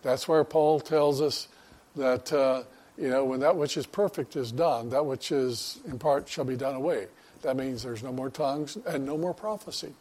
That's 0.01 0.29
where 0.29 0.45
Paul 0.45 0.79
tells 0.79 1.19
us 1.19 1.49
that 1.97 2.31
uh, 2.31 2.63
you 2.97 3.09
know 3.09 3.25
when 3.25 3.41
that 3.41 3.57
which 3.57 3.75
is 3.75 3.85
perfect 3.85 4.37
is 4.37 4.53
done, 4.53 4.89
that 4.91 5.05
which 5.05 5.33
is 5.33 5.81
in 5.85 5.99
part 5.99 6.29
shall 6.29 6.45
be 6.45 6.55
done 6.55 6.75
away. 6.75 7.07
That 7.41 7.57
means 7.57 7.83
there's 7.83 8.01
no 8.01 8.13
more 8.13 8.29
tongues 8.29 8.77
and 8.87 9.05
no 9.05 9.17
more 9.17 9.33
prophecy. 9.33 9.93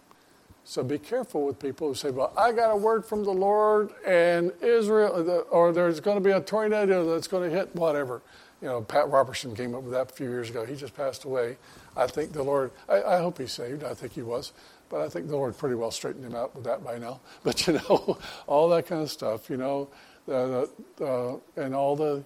So 0.63 0.85
be 0.85 0.99
careful 0.99 1.47
with 1.47 1.59
people 1.59 1.89
who 1.89 1.95
say, 1.97 2.11
"Well, 2.11 2.33
I 2.37 2.53
got 2.53 2.71
a 2.71 2.77
word 2.77 3.05
from 3.05 3.25
the 3.25 3.33
Lord, 3.33 3.91
and 4.07 4.53
Israel, 4.63 5.45
or 5.51 5.73
there's 5.73 5.99
going 5.99 6.17
to 6.17 6.23
be 6.23 6.31
a 6.31 6.41
tornado 6.41 7.13
that's 7.13 7.27
going 7.27 7.51
to 7.51 7.57
hit 7.57 7.75
whatever." 7.75 8.23
You 8.63 8.69
know, 8.69 8.81
Pat 8.81 9.09
Robertson 9.09 9.55
came 9.55 9.75
up 9.75 9.83
with 9.83 9.93
that 9.93 10.11
a 10.11 10.15
few 10.15 10.29
years 10.29 10.49
ago. 10.51 10.65
He 10.65 10.77
just 10.77 10.97
passed 10.97 11.25
away. 11.25 11.57
I 11.97 12.07
think 12.07 12.33
the 12.33 12.43
Lord, 12.43 12.71
I, 12.89 13.03
I, 13.03 13.19
hope 13.19 13.39
he's 13.39 13.53
saved. 13.53 13.85
I 13.85 13.95
think 13.95 14.13
he 14.13 14.23
was. 14.23 14.53
But 14.89 15.03
I 15.03 15.09
think 15.09 15.29
the 15.29 15.37
Lord 15.37 15.57
pretty 15.59 15.75
well 15.75 15.91
straightened 15.91 16.25
him 16.25 16.35
out 16.35 16.55
with 16.55 16.65
that 16.65 16.83
by 16.83 16.99
now. 16.99 17.21
But, 17.43 17.67
you 17.67 17.75
know, 17.75 18.19
all 18.47 18.69
that 18.71 18.87
kind 18.87 19.03
of 19.03 19.11
stuff, 19.11 19.51
you 19.51 19.57
know, 19.57 19.89
the, 20.27 20.69
uh, 21.01 21.37
and 21.61 21.75
all 21.75 21.97
the, 21.97 22.25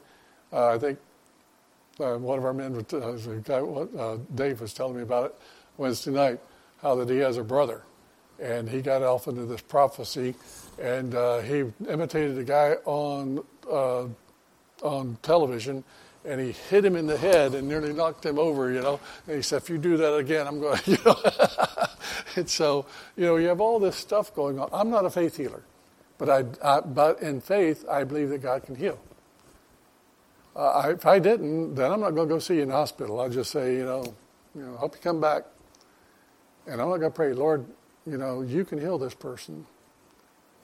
uh, 0.52 0.68
I 0.68 0.78
think 0.78 0.99
uh, 1.99 2.16
one 2.16 2.38
of 2.38 2.44
our 2.44 2.54
men, 2.54 2.75
uh, 2.76 3.38
guy, 3.44 3.58
uh, 3.58 4.18
Dave 4.34 4.60
was 4.60 4.72
telling 4.72 4.96
me 4.96 5.02
about 5.02 5.26
it 5.26 5.34
Wednesday 5.76 6.10
night, 6.10 6.40
how 6.80 6.94
that 6.94 7.08
he 7.08 7.18
has 7.18 7.37
a 7.37 7.44
brother. 7.44 7.82
And 8.40 8.68
he 8.68 8.80
got 8.80 9.02
off 9.02 9.26
into 9.26 9.44
this 9.44 9.60
prophecy, 9.60 10.34
and 10.80 11.14
uh, 11.14 11.40
he 11.40 11.64
imitated 11.88 12.38
a 12.38 12.44
guy 12.44 12.76
on, 12.87 13.44
uh, 13.70 14.06
on 14.82 15.18
television 15.22 15.84
and 16.25 16.41
he 16.41 16.53
hit 16.53 16.85
him 16.85 16.97
in 16.97 17.07
the 17.07 17.17
head 17.17 17.55
and 17.55 17.67
nearly 17.67 17.93
knocked 17.93 18.27
him 18.27 18.39
over, 18.39 18.71
you 18.71 18.81
know. 18.81 19.00
And 19.27 19.37
he 19.37 19.43
said, 19.43 19.62
if 19.62 19.71
you 19.71 19.79
do 19.79 19.97
that 19.97 20.15
again, 20.17 20.47
I'm 20.47 20.61
going, 20.61 20.81
you 20.87 20.99
know. 21.05 21.17
and 22.37 22.49
so, 22.49 22.87
you 23.17 23.25
know, 23.25 23.37
you 23.37 23.49
have 23.49 23.61
all 23.61 23.79
this 23.79 23.97
stuff 23.97 24.35
going 24.35 24.59
on. 24.59 24.69
I'm 24.73 24.91
not 24.91 25.05
a 25.05 25.11
faith 25.11 25.37
healer, 25.37 25.62
but, 26.19 26.29
I, 26.29 26.45
I, 26.62 26.81
but 26.81 27.23
in 27.23 27.41
faith, 27.41 27.85
I 27.89 28.05
believe 28.05 28.29
that 28.31 28.43
God 28.43 28.65
can 28.65 28.77
heal. 28.77 29.00
Uh, 30.55 30.69
I, 30.69 30.91
if 30.93 31.07
I 31.07 31.19
didn't, 31.19 31.75
then 31.75 31.91
I'm 31.91 32.00
not 32.00 32.11
going 32.11 32.29
to 32.29 32.35
go 32.35 32.39
see 32.39 32.57
you 32.57 32.62
in 32.62 32.69
the 32.69 32.75
hospital. 32.75 33.21
I'll 33.21 33.31
just 33.31 33.50
say, 33.50 33.77
you 33.77 33.85
know, 33.85 34.15
you 34.55 34.62
know, 34.62 34.77
hope 34.77 34.95
you 34.97 35.00
come 35.00 35.21
back. 35.21 35.45
And 36.67 36.81
I'm 36.81 36.91
not 36.91 36.99
going 36.99 37.12
to 37.12 37.17
pray, 37.17 37.33
Lord, 37.33 37.65
you 38.07 38.19
know, 38.19 38.43
you 38.43 38.65
can 38.65 38.79
heal 38.79 38.99
this 38.99 39.15
person. 39.15 39.67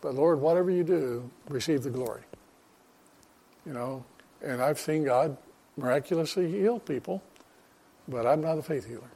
But 0.02 0.14
Lord, 0.14 0.40
whatever 0.40 0.70
you 0.70 0.84
do, 0.84 1.30
receive 1.48 1.82
the 1.82 1.90
glory. 1.90 2.22
You 3.64 3.72
know, 3.72 4.04
and 4.42 4.60
I've 4.60 4.78
seen 4.78 5.02
God 5.04 5.36
miraculously 5.76 6.50
heal 6.50 6.78
people, 6.78 7.22
but 8.08 8.26
I'm 8.26 8.40
not 8.40 8.58
a 8.58 8.62
faith 8.62 8.86
healer. 8.86 9.10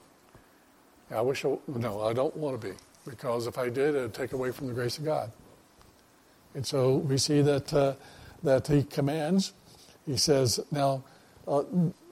I 1.10 1.20
wish 1.22 1.44
I, 1.44 1.56
no, 1.66 2.02
I 2.02 2.12
don't 2.12 2.36
want 2.36 2.60
to 2.60 2.68
be, 2.68 2.74
because 3.04 3.46
if 3.46 3.58
I 3.58 3.68
did, 3.68 3.94
it 3.94 4.00
would 4.00 4.14
take 4.14 4.32
away 4.32 4.52
from 4.52 4.68
the 4.68 4.72
grace 4.74 4.98
of 4.98 5.04
God. 5.04 5.32
And 6.54 6.66
so 6.66 6.96
we 6.96 7.18
see 7.18 7.42
that, 7.42 7.72
uh, 7.72 7.94
that 8.42 8.66
he 8.66 8.82
commands, 8.82 9.52
he 10.06 10.16
says, 10.16 10.60
now, 10.70 11.02
uh, 11.48 11.62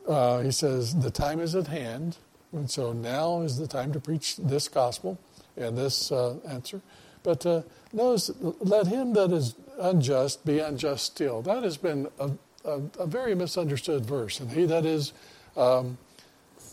uh, 0.08 0.40
he 0.42 0.50
says, 0.50 0.94
the 0.94 1.10
time 1.10 1.40
is 1.40 1.54
at 1.54 1.66
hand, 1.66 2.16
and 2.52 2.70
so 2.70 2.92
now 2.92 3.42
is 3.42 3.58
the 3.58 3.66
time 3.66 3.92
to 3.92 4.00
preach 4.00 4.36
this 4.36 4.68
gospel 4.68 5.18
and 5.56 5.76
this 5.76 6.10
uh, 6.10 6.36
answer. 6.48 6.80
But 7.22 7.44
uh, 7.44 7.62
notice, 7.92 8.30
let 8.60 8.86
him 8.86 9.12
that 9.14 9.32
is 9.32 9.54
unjust 9.78 10.44
be 10.44 10.60
unjust 10.60 11.04
still. 11.04 11.42
That 11.42 11.62
has 11.62 11.76
been 11.76 12.08
a, 12.18 12.30
a, 12.68 13.02
a 13.02 13.06
very 13.06 13.34
misunderstood 13.34 14.04
verse. 14.04 14.40
And 14.40 14.50
he 14.50 14.66
that 14.66 14.84
is, 14.84 15.12
um, 15.56 15.98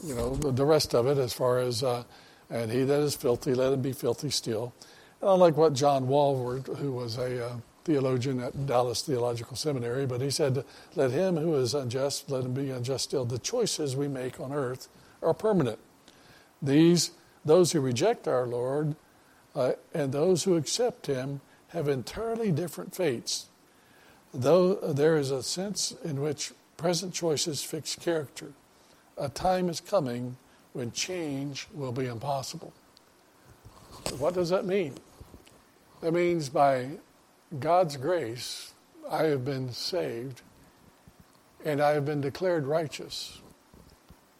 you 0.03 0.15
know, 0.15 0.35
the, 0.35 0.51
the, 0.51 0.65
rest 0.65 0.93
of 0.93 1.07
it 1.07 1.17
as 1.17 1.33
far 1.33 1.59
as, 1.59 1.83
uh, 1.83 2.03
and 2.49 2.71
he 2.71 2.83
that 2.83 2.99
is 2.99 3.15
filthy, 3.15 3.53
let 3.53 3.73
him 3.73 3.81
be 3.81 3.93
filthy 3.93 4.29
still. 4.29 4.73
And 5.21 5.29
I 5.29 5.33
like 5.33 5.57
what 5.57 5.73
John 5.73 6.07
Walvoord, 6.07 6.77
who 6.77 6.91
was 6.91 7.17
a 7.17 7.47
uh, 7.47 7.55
theologian 7.85 8.41
at 8.41 8.65
Dallas 8.65 9.01
Theological 9.01 9.55
Seminary, 9.55 10.05
but 10.05 10.21
he 10.21 10.29
said, 10.29 10.65
let 10.95 11.11
him 11.11 11.37
who 11.37 11.55
is 11.55 11.73
unjust, 11.73 12.29
let 12.29 12.43
him 12.43 12.53
be 12.53 12.71
unjust 12.71 13.05
still. 13.05 13.25
The 13.25 13.39
choices 13.39 13.95
we 13.95 14.07
make 14.07 14.39
on 14.39 14.51
earth 14.51 14.87
are 15.21 15.33
permanent. 15.33 15.79
These, 16.61 17.11
those 17.43 17.71
who 17.71 17.79
reject 17.79 18.27
our 18.27 18.45
Lord 18.45 18.95
uh, 19.55 19.73
and 19.93 20.11
those 20.11 20.43
who 20.43 20.55
accept 20.55 21.07
him 21.07 21.41
have 21.69 21.87
entirely 21.87 22.51
different 22.51 22.95
fates. 22.95 23.47
Though 24.37 24.75
there 24.75 25.15
is 25.15 25.31
a 25.31 25.41
sense 25.41 25.95
in 26.03 26.19
which 26.19 26.51
present 26.75 27.13
choices 27.13 27.63
fix 27.63 27.95
character, 27.95 28.51
a 29.17 29.29
time 29.29 29.69
is 29.69 29.79
coming 29.79 30.35
when 30.73 30.91
change 30.91 31.69
will 31.73 31.93
be 31.93 32.07
impossible. 32.07 32.73
What 34.17 34.33
does 34.33 34.49
that 34.49 34.65
mean? 34.65 34.95
That 36.01 36.11
means 36.11 36.49
by 36.49 36.97
God's 37.61 37.95
grace, 37.95 38.73
I 39.09 39.23
have 39.23 39.45
been 39.45 39.71
saved 39.71 40.41
and 41.63 41.79
I 41.79 41.91
have 41.91 42.05
been 42.05 42.19
declared 42.19 42.67
righteous. 42.67 43.39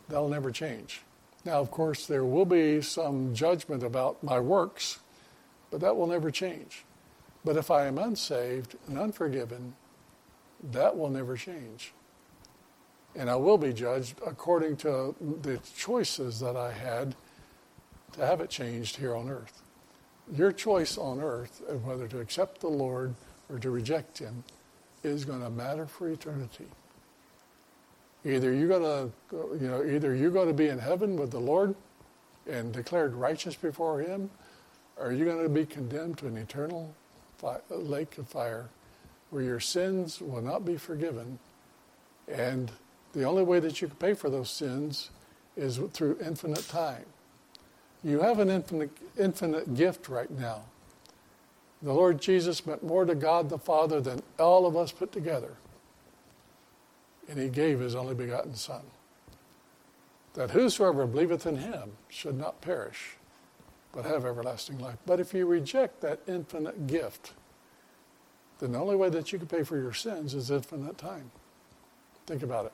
That'll 0.09 0.27
never 0.27 0.51
change. 0.51 1.03
Now, 1.45 1.61
of 1.61 1.71
course, 1.71 2.05
there 2.05 2.25
will 2.25 2.45
be 2.45 2.81
some 2.81 3.33
judgment 3.33 3.81
about 3.81 4.21
my 4.21 4.41
works, 4.41 4.99
but 5.71 5.79
that 5.79 5.95
will 5.95 6.07
never 6.07 6.31
change. 6.31 6.83
But 7.45 7.55
if 7.55 7.71
I 7.71 7.85
am 7.85 7.97
unsaved 7.97 8.75
and 8.87 8.99
unforgiven, 8.99 9.73
that 10.71 10.97
will 10.97 11.09
never 11.09 11.35
change. 11.35 11.93
And 13.15 13.29
I 13.29 13.35
will 13.35 13.57
be 13.57 13.71
judged 13.71 14.19
according 14.25 14.77
to 14.77 15.15
the 15.41 15.59
choices 15.75 16.39
that 16.41 16.55
I 16.55 16.71
had 16.71 17.15
to 18.13 18.25
have 18.25 18.41
it 18.41 18.49
changed 18.49 18.97
here 18.97 19.15
on 19.15 19.29
earth. 19.29 19.61
Your 20.33 20.51
choice 20.51 20.97
on 20.97 21.21
earth 21.21 21.61
of 21.67 21.85
whether 21.85 22.07
to 22.07 22.19
accept 22.19 22.61
the 22.61 22.67
Lord 22.67 23.13
or 23.49 23.59
to 23.59 23.69
reject 23.69 24.17
Him 24.17 24.43
is 25.03 25.23
going 25.23 25.41
to 25.41 25.49
matter 25.49 25.85
for 25.85 26.09
eternity. 26.09 26.65
Either 28.25 28.51
you're 28.51 28.67
going 28.67 28.81
to, 28.81 29.11
you 29.61 29.67
know, 29.69 29.85
either 29.85 30.15
you're 30.15 30.31
going 30.31 30.47
to 30.47 30.53
be 30.53 30.67
in 30.67 30.79
heaven 30.79 31.15
with 31.15 31.29
the 31.31 31.39
Lord 31.39 31.75
and 32.49 32.73
declared 32.73 33.13
righteous 33.13 33.55
before 33.55 34.01
Him, 34.01 34.29
or 34.97 35.11
you're 35.11 35.31
going 35.31 35.43
to 35.43 35.49
be 35.49 35.65
condemned 35.65 36.17
to 36.17 36.27
an 36.27 36.37
eternal 36.37 36.93
lake 37.69 38.17
of 38.17 38.27
fire 38.27 38.65
where 39.29 39.43
your 39.43 39.59
sins 39.59 40.21
will 40.21 40.41
not 40.41 40.65
be 40.65 40.77
forgiven. 40.77 41.39
And 42.27 42.71
the 43.13 43.23
only 43.23 43.43
way 43.43 43.59
that 43.59 43.81
you 43.81 43.87
can 43.87 43.97
pay 43.97 44.13
for 44.13 44.29
those 44.29 44.49
sins 44.49 45.09
is 45.55 45.79
through 45.93 46.17
infinite 46.23 46.67
time. 46.67 47.05
You 48.03 48.19
have 48.19 48.39
an 48.39 48.49
infinite, 48.49 48.91
infinite 49.17 49.73
gift 49.73 50.09
right 50.09 50.29
now. 50.29 50.63
The 51.81 51.93
Lord 51.93 52.21
Jesus 52.21 52.65
meant 52.65 52.83
more 52.83 53.05
to 53.05 53.15
God 53.15 53.49
the 53.49 53.57
Father 53.57 54.01
than 54.01 54.21
all 54.39 54.65
of 54.65 54.75
us 54.75 54.91
put 54.91 55.11
together. 55.11 55.53
And 57.27 57.39
he 57.39 57.49
gave 57.49 57.79
his 57.79 57.95
only 57.95 58.13
begotten 58.13 58.55
Son. 58.55 58.81
That 60.33 60.51
whosoever 60.51 61.05
believeth 61.05 61.45
in 61.45 61.57
him 61.57 61.93
should 62.09 62.37
not 62.37 62.61
perish, 62.61 63.15
but 63.93 64.05
have 64.05 64.25
everlasting 64.25 64.79
life. 64.79 64.97
But 65.05 65.19
if 65.19 65.33
you 65.33 65.45
reject 65.45 66.01
that 66.01 66.19
infinite 66.27 66.87
gift, 66.87 67.33
then 68.59 68.71
the 68.71 68.79
only 68.79 68.95
way 68.95 69.09
that 69.09 69.31
you 69.31 69.39
can 69.39 69.47
pay 69.47 69.63
for 69.63 69.77
your 69.77 69.93
sins 69.93 70.33
is 70.33 70.49
infinite 70.51 70.97
time. 70.97 71.29
Think 72.25 72.43
about 72.43 72.65
it. 72.65 72.73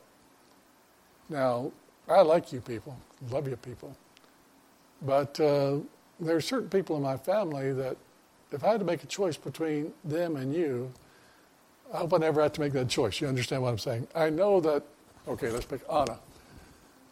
Now, 1.30 1.72
I 2.08 2.22
like 2.22 2.52
you 2.54 2.62
people, 2.62 2.98
love 3.30 3.48
you 3.48 3.56
people. 3.56 3.96
But 5.02 5.40
uh, 5.40 5.78
there 6.20 6.36
are 6.36 6.42
certain 6.42 6.70
people 6.70 6.96
in 6.98 7.02
my 7.02 7.18
family 7.18 7.74
that 7.74 7.98
if 8.52 8.64
I 8.64 8.70
had 8.70 8.80
to 8.80 8.86
make 8.86 9.04
a 9.04 9.08
choice 9.08 9.38
between 9.38 9.94
them 10.04 10.36
and 10.36 10.54
you, 10.54 10.92
I 11.94 11.98
hope 11.98 12.14
I 12.14 12.18
never 12.18 12.42
have 12.42 12.54
to 12.54 12.62
make 12.62 12.74
that 12.74 12.90
choice. 12.90 13.20
You 13.20 13.28
understand 13.28 13.62
what 13.62 13.70
I'm 13.70 13.78
saying? 13.78 14.08
I 14.14 14.30
know 14.30 14.62
that, 14.62 14.84
okay, 15.28 15.50
let's 15.50 15.66
pick 15.66 15.82
Anna. 15.92 16.20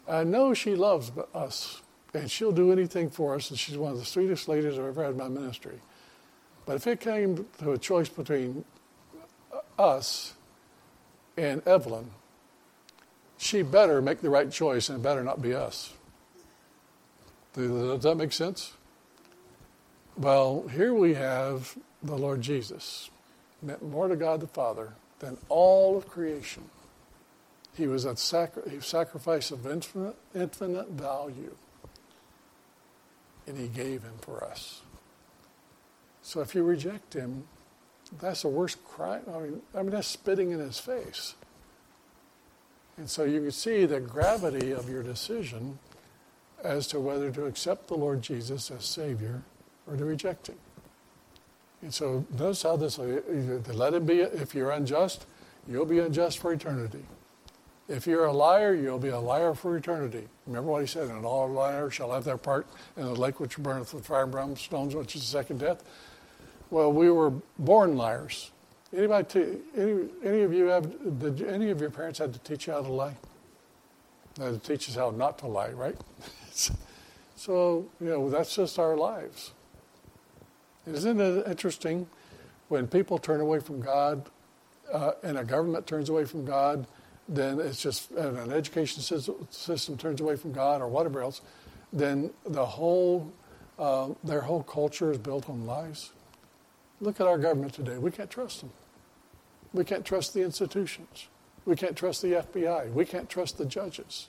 I 0.08 0.24
know 0.24 0.54
she 0.54 0.74
loves 0.74 1.12
us 1.34 1.82
and 2.14 2.30
she'll 2.30 2.52
do 2.52 2.72
anything 2.72 3.08
for 3.08 3.36
us, 3.36 3.50
and 3.50 3.58
she's 3.58 3.76
one 3.76 3.92
of 3.92 3.98
the 3.98 4.04
sweetest 4.04 4.48
ladies 4.48 4.74
I've 4.74 4.84
ever 4.84 5.04
had 5.04 5.12
in 5.12 5.18
my 5.18 5.28
ministry. 5.28 5.78
But 6.70 6.76
if 6.76 6.86
it 6.86 7.00
came 7.00 7.48
to 7.58 7.72
a 7.72 7.78
choice 7.78 8.08
between 8.08 8.64
uh, 9.52 9.82
us 9.82 10.34
and 11.36 11.66
Evelyn, 11.66 12.12
she 13.38 13.62
better 13.62 14.00
make 14.00 14.20
the 14.20 14.30
right 14.30 14.48
choice 14.52 14.88
and 14.88 15.00
it 15.00 15.02
better 15.02 15.24
not 15.24 15.42
be 15.42 15.52
us. 15.52 15.92
Does 17.54 18.04
that 18.04 18.14
make 18.14 18.32
sense? 18.32 18.74
Well, 20.16 20.68
here 20.68 20.94
we 20.94 21.14
have 21.14 21.76
the 22.04 22.14
Lord 22.16 22.40
Jesus, 22.40 23.10
meant 23.60 23.82
more 23.82 24.06
to 24.06 24.14
God 24.14 24.38
the 24.38 24.46
Father 24.46 24.92
than 25.18 25.38
all 25.48 25.96
of 25.96 26.06
creation. 26.06 26.70
He 27.74 27.88
was 27.88 28.04
a 28.04 28.14
sacri- 28.14 28.80
sacrifice 28.80 29.50
of 29.50 29.66
infinite, 29.66 30.14
infinite 30.36 30.90
value 30.90 31.56
and 33.48 33.58
he 33.58 33.66
gave 33.66 34.04
him 34.04 34.14
for 34.20 34.44
us. 34.44 34.82
So 36.30 36.40
if 36.40 36.54
you 36.54 36.62
reject 36.62 37.12
him, 37.12 37.42
that's 38.20 38.42
the 38.42 38.48
worst 38.48 38.84
crime. 38.84 39.22
I 39.34 39.38
mean, 39.40 39.62
I 39.74 39.82
mean 39.82 39.90
that's 39.90 40.06
spitting 40.06 40.52
in 40.52 40.60
his 40.60 40.78
face. 40.78 41.34
And 42.96 43.10
so 43.10 43.24
you 43.24 43.40
can 43.40 43.50
see 43.50 43.84
the 43.84 43.98
gravity 43.98 44.70
of 44.70 44.88
your 44.88 45.02
decision 45.02 45.80
as 46.62 46.86
to 46.86 47.00
whether 47.00 47.32
to 47.32 47.46
accept 47.46 47.88
the 47.88 47.96
Lord 47.96 48.22
Jesus 48.22 48.70
as 48.70 48.84
Savior 48.84 49.42
or 49.88 49.96
to 49.96 50.04
reject 50.04 50.46
him. 50.46 50.58
And 51.82 51.92
so 51.92 52.24
notice 52.38 52.62
how 52.62 52.76
this, 52.76 53.00
uh, 53.00 53.22
let 53.72 53.94
him 53.94 54.06
be, 54.06 54.20
if 54.20 54.54
you're 54.54 54.70
unjust, 54.70 55.26
you'll 55.66 55.84
be 55.84 55.98
unjust 55.98 56.38
for 56.38 56.52
eternity. 56.52 57.04
If 57.88 58.06
you're 58.06 58.26
a 58.26 58.32
liar, 58.32 58.72
you'll 58.72 59.00
be 59.00 59.08
a 59.08 59.18
liar 59.18 59.52
for 59.52 59.76
eternity. 59.76 60.28
Remember 60.46 60.70
what 60.70 60.82
he 60.82 60.86
said, 60.86 61.08
and 61.08 61.24
all 61.24 61.48
liars 61.48 61.94
shall 61.94 62.12
have 62.12 62.22
their 62.22 62.38
part 62.38 62.68
in 62.96 63.02
the 63.02 63.16
lake 63.16 63.40
which 63.40 63.58
burneth 63.58 63.92
with 63.92 64.06
fire 64.06 64.22
and 64.22 64.30
brimstone, 64.30 64.90
which 64.90 65.16
is 65.16 65.22
the 65.22 65.26
second 65.26 65.58
death. 65.58 65.82
Well, 66.70 66.92
we 66.92 67.10
were 67.10 67.30
born 67.58 67.96
liars. 67.96 68.50
Anybody, 68.96 69.28
t- 69.28 69.58
any, 69.76 70.08
any 70.24 70.42
of 70.42 70.52
you 70.52 70.66
have, 70.66 71.18
did 71.18 71.42
any 71.42 71.70
of 71.70 71.80
your 71.80 71.90
parents 71.90 72.18
had 72.18 72.32
to 72.32 72.38
teach 72.40 72.66
you 72.66 72.72
how 72.72 72.82
to 72.82 72.88
lie? 72.88 73.16
They 74.34 74.50
to 74.50 74.58
teach 74.58 74.88
us 74.88 74.94
how 74.94 75.10
not 75.10 75.38
to 75.40 75.46
lie, 75.46 75.70
right? 75.70 75.96
so, 77.36 77.86
you 78.00 78.08
know, 78.08 78.30
that's 78.30 78.54
just 78.54 78.78
our 78.78 78.96
lives. 78.96 79.52
Isn't 80.86 81.20
it 81.20 81.46
interesting 81.46 82.08
when 82.68 82.86
people 82.86 83.18
turn 83.18 83.40
away 83.40 83.60
from 83.60 83.80
God 83.80 84.28
uh, 84.92 85.12
and 85.22 85.38
a 85.38 85.44
government 85.44 85.86
turns 85.86 86.08
away 86.08 86.24
from 86.24 86.44
God? 86.44 86.86
then 87.30 87.60
it's 87.60 87.80
just 87.80 88.10
an 88.12 88.52
education 88.52 89.02
system 89.02 89.96
turns 89.96 90.20
away 90.20 90.36
from 90.36 90.52
God 90.52 90.82
or 90.82 90.88
whatever 90.88 91.22
else, 91.22 91.40
then 91.92 92.30
the 92.44 92.66
whole 92.66 93.32
uh, 93.78 94.08
their 94.24 94.42
whole 94.42 94.62
culture 94.62 95.10
is 95.12 95.18
built 95.18 95.48
on 95.48 95.64
lies. 95.64 96.10
Look 97.00 97.20
at 97.20 97.26
our 97.26 97.38
government 97.38 97.72
today. 97.72 97.98
We 97.98 98.10
can't 98.10 98.30
trust 98.30 98.60
them. 98.60 98.70
We 99.72 99.84
can't 99.84 100.04
trust 100.04 100.34
the 100.34 100.42
institutions. 100.42 101.28
We 101.64 101.76
can't 101.76 101.96
trust 101.96 102.22
the 102.22 102.32
FBI. 102.32 102.92
We 102.92 103.04
can't 103.04 103.28
trust 103.28 103.58
the 103.58 103.64
judges 103.64 104.28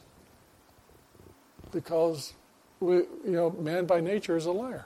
because 1.72 2.34
we, 2.80 2.96
you 2.96 3.10
know, 3.26 3.52
man 3.52 3.86
by 3.86 4.00
nature 4.00 4.36
is 4.36 4.46
a 4.46 4.52
liar. 4.52 4.86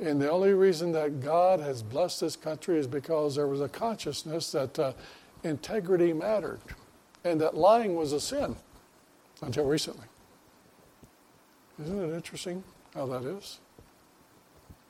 And 0.00 0.20
the 0.20 0.30
only 0.30 0.52
reason 0.52 0.92
that 0.92 1.20
God 1.20 1.60
has 1.60 1.82
blessed 1.82 2.20
this 2.20 2.36
country 2.36 2.78
is 2.78 2.86
because 2.86 3.34
there 3.34 3.48
was 3.48 3.60
a 3.60 3.68
consciousness 3.68 4.52
that 4.52 4.78
uh, 4.78 4.92
integrity 5.42 6.12
mattered 6.12 6.60
and 7.24 7.40
that 7.40 7.56
lying 7.56 7.96
was 7.96 8.12
a 8.12 8.20
sin 8.20 8.54
until 9.42 9.64
recently. 9.64 10.06
Isn't 11.82 12.10
it 12.10 12.14
interesting 12.14 12.62
how 12.94 13.06
that 13.06 13.24
is? 13.24 13.58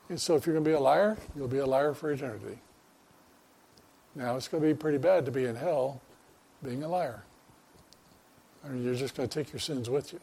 And 0.08 0.20
so 0.20 0.36
if 0.36 0.46
you're 0.46 0.54
going 0.54 0.64
to 0.64 0.70
be 0.70 0.74
a 0.74 0.80
liar, 0.80 1.16
you'll 1.36 1.48
be 1.48 1.58
a 1.58 1.66
liar 1.66 1.94
for 1.94 2.10
eternity. 2.10 2.58
Now, 4.14 4.36
it's 4.36 4.48
going 4.48 4.62
to 4.62 4.68
be 4.68 4.74
pretty 4.74 4.98
bad 4.98 5.26
to 5.26 5.30
be 5.30 5.44
in 5.44 5.54
hell 5.54 6.00
being 6.62 6.82
a 6.82 6.88
liar. 6.88 7.22
Mean, 8.68 8.84
you're 8.84 8.94
just 8.94 9.16
going 9.16 9.28
to 9.28 9.42
take 9.42 9.52
your 9.52 9.60
sins 9.60 9.88
with 9.88 10.12
you. 10.12 10.20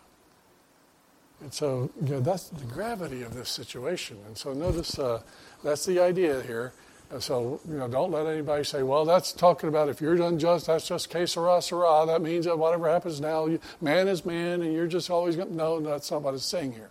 And 1.42 1.54
so, 1.54 1.92
you 2.02 2.10
know, 2.10 2.20
that's 2.20 2.50
the 2.50 2.66
gravity 2.66 3.24
of 3.24 3.34
this 3.34 3.50
situation. 3.50 4.18
And 4.28 4.38
so, 4.38 4.54
notice 4.54 5.00
uh, 5.00 5.22
that's 5.64 5.86
the 5.86 6.00
idea 6.00 6.42
here. 6.44 6.74
And 7.12 7.22
so, 7.22 7.60
you 7.68 7.78
know, 7.78 7.88
don't 7.88 8.12
let 8.12 8.26
anybody 8.26 8.64
say, 8.64 8.84
well, 8.84 9.06
that's 9.06 9.32
talking 9.32 9.70
about 9.70 9.90
if 9.90 10.02
you're 10.02 10.20
unjust, 10.22 10.68
that's 10.68 10.88
just 10.88 11.10
que 11.10 11.26
sera, 11.28 11.62
sera. 11.62 12.06
That 12.08 12.22
means 12.22 12.46
that 12.46 12.58
whatever 12.58 12.90
happens 12.90 13.22
now, 13.22 13.48
man 13.80 14.08
is 14.08 14.26
man, 14.26 14.62
and 14.62 14.74
you're 14.74 14.88
just 14.88 15.10
always 15.10 15.36
going 15.36 15.50
to. 15.50 15.56
No, 15.56 15.80
that's 15.80 16.10
not 16.10 16.24
what 16.24 16.34
it's 16.34 16.46
saying 16.46 16.74
here. 16.74 16.90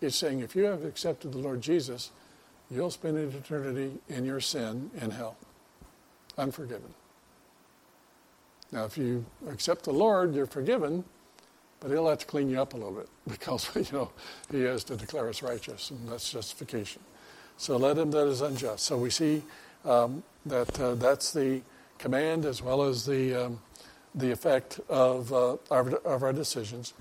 It's 0.00 0.16
saying 0.16 0.40
if 0.40 0.56
you 0.56 0.64
have 0.64 0.84
accepted 0.84 1.32
the 1.32 1.38
Lord 1.38 1.60
Jesus, 1.60 2.10
you'll 2.70 2.90
spend 2.90 3.16
an 3.16 3.32
eternity 3.32 3.92
in 4.08 4.24
your 4.24 4.40
sin 4.40 4.90
in 5.00 5.10
hell, 5.10 5.36
unforgiven. 6.38 6.92
Now, 8.72 8.84
if 8.84 8.98
you 8.98 9.24
accept 9.48 9.84
the 9.84 9.92
Lord, 9.92 10.34
you're 10.34 10.46
forgiven, 10.46 11.04
but 11.80 11.90
He'll 11.90 12.08
have 12.08 12.18
to 12.18 12.26
clean 12.26 12.48
you 12.48 12.60
up 12.60 12.74
a 12.74 12.76
little 12.76 12.92
bit 12.92 13.08
because, 13.28 13.68
you 13.76 13.86
know, 13.92 14.10
He 14.50 14.62
has 14.62 14.84
to 14.84 14.96
declare 14.96 15.28
us 15.28 15.42
righteous, 15.42 15.90
and 15.90 16.08
that's 16.08 16.30
justification. 16.30 17.02
So 17.56 17.76
let 17.76 17.96
him 17.96 18.10
that 18.10 18.26
is 18.26 18.40
unjust. 18.40 18.84
So 18.84 18.98
we 18.98 19.10
see 19.10 19.42
um, 19.84 20.22
that 20.46 20.80
uh, 20.80 20.94
that's 20.94 21.32
the 21.32 21.62
command 21.98 22.44
as 22.44 22.60
well 22.60 22.82
as 22.82 23.06
the, 23.06 23.46
um, 23.46 23.60
the 24.14 24.30
effect 24.30 24.80
of, 24.88 25.32
uh, 25.32 25.56
our, 25.70 25.88
of 25.98 26.22
our 26.22 26.32
decisions. 26.32 26.94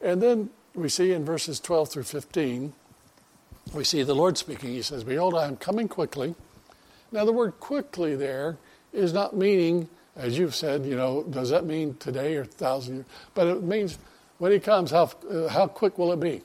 And 0.00 0.20
then 0.20 0.50
we 0.74 0.88
see 0.88 1.12
in 1.12 1.24
verses 1.24 1.60
12 1.60 1.90
through 1.90 2.02
15, 2.02 2.72
we 3.72 3.84
see 3.84 4.02
the 4.02 4.14
Lord 4.14 4.38
speaking. 4.38 4.70
He 4.70 4.82
says, 4.82 5.04
Behold, 5.04 5.34
I 5.34 5.46
am 5.46 5.56
coming 5.56 5.88
quickly. 5.88 6.34
Now, 7.12 7.24
the 7.24 7.32
word 7.32 7.60
quickly 7.60 8.16
there 8.16 8.58
is 8.92 9.12
not 9.12 9.36
meaning, 9.36 9.88
as 10.16 10.38
you've 10.38 10.54
said, 10.54 10.84
you 10.84 10.96
know, 10.96 11.22
does 11.24 11.50
that 11.50 11.64
mean 11.64 11.96
today 11.98 12.36
or 12.36 12.44
thousand 12.44 12.94
years? 12.96 13.06
But 13.34 13.46
it 13.46 13.62
means 13.62 13.98
when 14.38 14.52
he 14.52 14.58
comes, 14.58 14.90
how, 14.90 15.10
uh, 15.30 15.48
how 15.48 15.66
quick 15.66 15.98
will 15.98 16.12
it 16.12 16.20
be? 16.20 16.42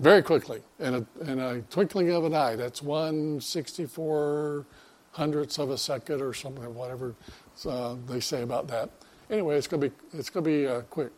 very 0.00 0.22
quickly, 0.22 0.62
in 0.78 0.94
a, 0.94 1.30
in 1.30 1.38
a 1.40 1.60
twinkling 1.62 2.10
of 2.10 2.24
an 2.24 2.34
eye. 2.34 2.56
That's 2.56 2.82
one 2.82 3.40
sixty-four 3.40 4.64
hundredths 5.12 5.58
of 5.58 5.70
a 5.70 5.78
second 5.78 6.22
or 6.22 6.32
something, 6.32 6.74
whatever 6.74 7.14
uh, 7.66 7.96
they 8.06 8.20
say 8.20 8.42
about 8.42 8.68
that. 8.68 8.90
Anyway, 9.30 9.56
it's 9.56 9.66
going 9.66 9.80
to 9.80 9.88
be 9.88 9.94
it's 10.12 10.30
going 10.30 10.44
to 10.44 10.50
be 10.50 10.66
uh, 10.66 10.82
quick. 10.82 11.12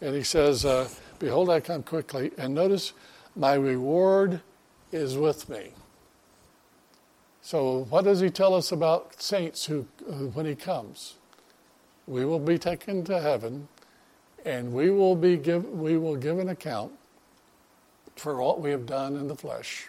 And 0.00 0.14
he 0.14 0.22
says, 0.22 0.64
uh, 0.64 0.88
"Behold, 1.18 1.50
I 1.50 1.60
come 1.60 1.82
quickly." 1.82 2.30
And 2.38 2.54
notice, 2.54 2.92
my 3.36 3.54
reward 3.54 4.40
is 4.92 5.16
with 5.16 5.48
me. 5.48 5.72
So, 7.40 7.86
what 7.88 8.04
does 8.04 8.20
he 8.20 8.30
tell 8.30 8.54
us 8.54 8.72
about 8.72 9.22
saints 9.22 9.66
who, 9.66 9.82
when 10.34 10.44
he 10.44 10.54
comes? 10.54 11.14
We 12.06 12.24
will 12.24 12.40
be 12.40 12.58
taken 12.58 13.04
to 13.04 13.20
heaven, 13.20 13.68
and 14.44 14.72
we 14.72 14.90
will 14.90 15.16
be 15.16 15.36
give 15.36 15.68
we 15.70 15.96
will 15.96 16.16
give 16.16 16.38
an 16.38 16.48
account 16.48 16.92
for 18.16 18.42
what 18.42 18.60
we 18.60 18.70
have 18.70 18.86
done 18.86 19.16
in 19.16 19.28
the 19.28 19.36
flesh. 19.36 19.88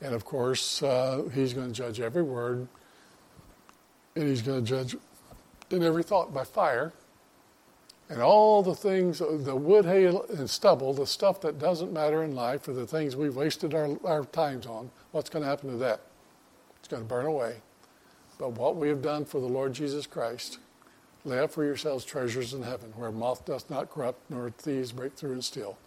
And 0.00 0.14
of 0.14 0.24
course, 0.24 0.82
uh, 0.82 1.24
he's 1.32 1.54
going 1.54 1.68
to 1.68 1.72
judge 1.72 2.00
every 2.00 2.22
word, 2.22 2.66
and 4.16 4.28
he's 4.28 4.42
going 4.42 4.64
to 4.64 4.68
judge 4.68 4.96
in 5.70 5.82
every 5.82 6.02
thought 6.02 6.34
by 6.34 6.44
fire. 6.44 6.92
And 8.12 8.20
all 8.20 8.62
the 8.62 8.74
things, 8.74 9.20
the 9.20 9.56
wood, 9.56 9.86
hay, 9.86 10.04
and 10.04 10.50
stubble, 10.50 10.92
the 10.92 11.06
stuff 11.06 11.40
that 11.40 11.58
doesn't 11.58 11.94
matter 11.94 12.22
in 12.22 12.34
life, 12.34 12.68
or 12.68 12.74
the 12.74 12.86
things 12.86 13.16
we've 13.16 13.34
wasted 13.34 13.72
our, 13.72 13.96
our 14.04 14.26
times 14.26 14.66
on, 14.66 14.90
what's 15.12 15.30
going 15.30 15.42
to 15.42 15.48
happen 15.48 15.70
to 15.70 15.76
that? 15.78 16.02
It's 16.78 16.88
going 16.88 17.02
to 17.02 17.08
burn 17.08 17.24
away. 17.24 17.56
But 18.38 18.52
what 18.52 18.76
we 18.76 18.90
have 18.90 19.00
done 19.00 19.24
for 19.24 19.40
the 19.40 19.46
Lord 19.46 19.72
Jesus 19.72 20.06
Christ, 20.06 20.58
lay 21.24 21.38
up 21.38 21.52
for 21.52 21.64
yourselves 21.64 22.04
treasures 22.04 22.52
in 22.52 22.62
heaven, 22.62 22.92
where 22.96 23.10
moth 23.10 23.46
doth 23.46 23.70
not 23.70 23.88
corrupt, 23.88 24.20
nor 24.28 24.50
thieves 24.50 24.92
break 24.92 25.14
through 25.14 25.32
and 25.32 25.42
steal. 25.42 25.78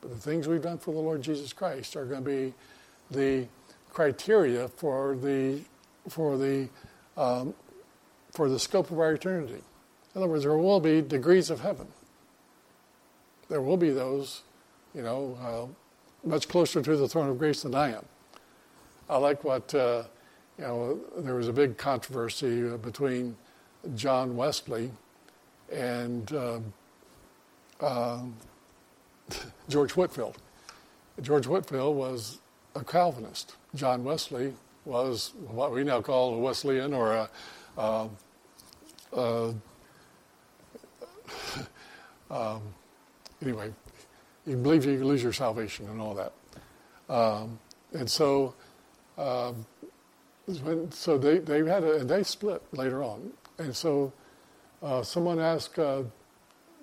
But 0.00 0.12
the 0.12 0.16
things 0.16 0.48
we've 0.48 0.62
done 0.62 0.78
for 0.78 0.94
the 0.94 1.00
Lord 1.00 1.20
Jesus 1.20 1.52
Christ 1.52 1.96
are 1.96 2.06
going 2.06 2.24
to 2.24 2.30
be 2.30 2.54
the 3.10 3.46
criteria 3.92 4.68
for 4.68 5.16
the 5.16 5.60
for 6.08 6.38
the 6.38 6.70
um, 7.18 7.52
for 8.32 8.48
the 8.48 8.58
scope 8.58 8.90
of 8.90 8.98
our 8.98 9.12
eternity. 9.12 9.62
In 10.14 10.20
other 10.22 10.30
words, 10.30 10.44
there 10.44 10.56
will 10.56 10.80
be 10.80 11.02
degrees 11.02 11.50
of 11.50 11.60
heaven. 11.60 11.86
There 13.48 13.62
will 13.62 13.76
be 13.76 13.90
those, 13.90 14.42
you 14.94 15.02
know, 15.02 15.38
uh, 15.42 16.28
much 16.28 16.48
closer 16.48 16.82
to 16.82 16.96
the 16.96 17.08
throne 17.08 17.28
of 17.28 17.38
grace 17.38 17.62
than 17.62 17.74
I 17.74 17.92
am. 17.92 18.04
I 19.08 19.16
like 19.16 19.42
what 19.44 19.74
uh, 19.74 20.04
you 20.58 20.64
know. 20.64 21.00
There 21.18 21.34
was 21.34 21.48
a 21.48 21.52
big 21.52 21.76
controversy 21.76 22.76
between 22.78 23.36
John 23.94 24.36
Wesley 24.36 24.90
and. 25.72 26.32
Um, 26.32 26.72
uh, 27.80 28.20
George 29.68 29.92
Whitefield. 29.92 30.38
George 31.20 31.46
Whitefield 31.46 31.96
was 31.96 32.38
a 32.74 32.84
Calvinist. 32.84 33.56
John 33.74 34.04
Wesley 34.04 34.54
was 34.84 35.32
what 35.48 35.72
we 35.72 35.84
now 35.84 36.00
call 36.00 36.34
a 36.34 36.38
Wesleyan 36.38 36.94
or 36.94 37.14
a, 37.14 37.30
uh, 37.76 38.08
uh, 39.12 39.52
um, 42.30 42.62
anyway, 43.42 43.72
you 44.46 44.56
believe 44.56 44.84
you 44.84 44.98
can 44.98 45.06
lose 45.06 45.22
your 45.22 45.32
salvation 45.32 45.88
and 45.88 46.00
all 46.00 46.14
that. 46.14 46.32
Um, 47.08 47.58
and 47.92 48.08
so, 48.10 48.54
um, 49.18 49.66
when, 50.62 50.90
so 50.92 51.18
they, 51.18 51.38
they 51.38 51.58
had 51.68 51.84
a, 51.84 51.96
and 51.98 52.08
they 52.08 52.22
split 52.22 52.62
later 52.72 53.02
on. 53.02 53.30
And 53.58 53.74
so 53.74 54.12
uh, 54.82 55.02
someone 55.02 55.38
asked 55.38 55.78
uh, 55.78 56.02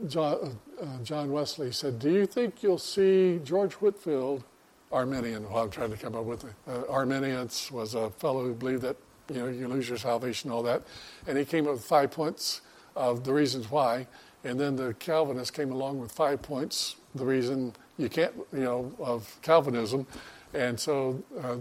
John, 0.08 0.60
uh, 0.82 0.86
John 1.04 1.32
Wesley 1.32 1.72
said, 1.72 1.98
Do 2.00 2.12
you 2.12 2.26
think 2.26 2.62
you'll 2.62 2.78
see 2.78 3.40
George 3.44 3.74
Whitefield, 3.74 4.44
Arminian, 4.92 5.50
well, 5.50 5.64
I'm 5.64 5.70
trying 5.70 5.92
to 5.92 5.98
come 5.98 6.16
up 6.16 6.26
with 6.26 6.46
it. 6.46 6.54
Uh, 6.68 6.84
Arminians 6.90 7.72
was 7.72 7.96
a 7.96 8.10
fellow 8.12 8.44
who 8.44 8.54
believed 8.54 8.84
that 8.84 8.96
you 9.30 9.36
know 9.36 9.48
you 9.48 9.68
lose 9.68 9.90
your 9.90 9.98
salvation, 9.98 10.50
and 10.50 10.56
all 10.56 10.64
that, 10.64 10.84
and 11.26 11.38
he 11.38 11.44
came 11.44 11.66
up 11.66 11.74
with 11.74 11.84
five 11.84 12.12
points 12.12 12.62
of 12.96 13.24
the 13.24 13.34
reasons 13.34 13.70
why, 13.70 14.08
and 14.44 14.60
then 14.60 14.76
the 14.76 14.94
Calvinists 14.96 15.52
came 15.52 15.72
along 15.72 16.00
with 16.00 16.12
five 16.12 16.42
points, 16.42 16.96
the 17.16 17.26
reason 17.26 17.74
you 17.98 18.10
can't, 18.10 18.34
you 18.54 18.60
know, 18.60 18.94
of 19.00 19.38
Calvinism, 19.42 20.06
and 20.54 20.80
so. 20.80 21.22
Uh, 21.42 21.58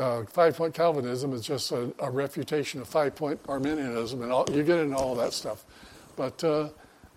uh, 0.00 0.24
five 0.24 0.56
point 0.56 0.72
Calvinism 0.72 1.34
is 1.34 1.42
just 1.42 1.70
a, 1.70 1.92
a, 1.98 2.10
refutation 2.10 2.80
of 2.80 2.88
five 2.88 3.14
point 3.14 3.38
Arminianism, 3.48 4.22
and 4.22 4.32
all, 4.32 4.46
you 4.50 4.62
get 4.62 4.78
into 4.78 4.96
all 4.96 5.14
that 5.14 5.34
stuff. 5.34 5.64
But 6.16 6.42
uh, 6.42 6.68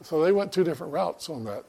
so 0.02 0.22
they 0.22 0.32
went 0.32 0.52
two 0.52 0.66
different 0.66 0.92
routes 0.92 1.30
on 1.30 1.44
that. 1.46 1.64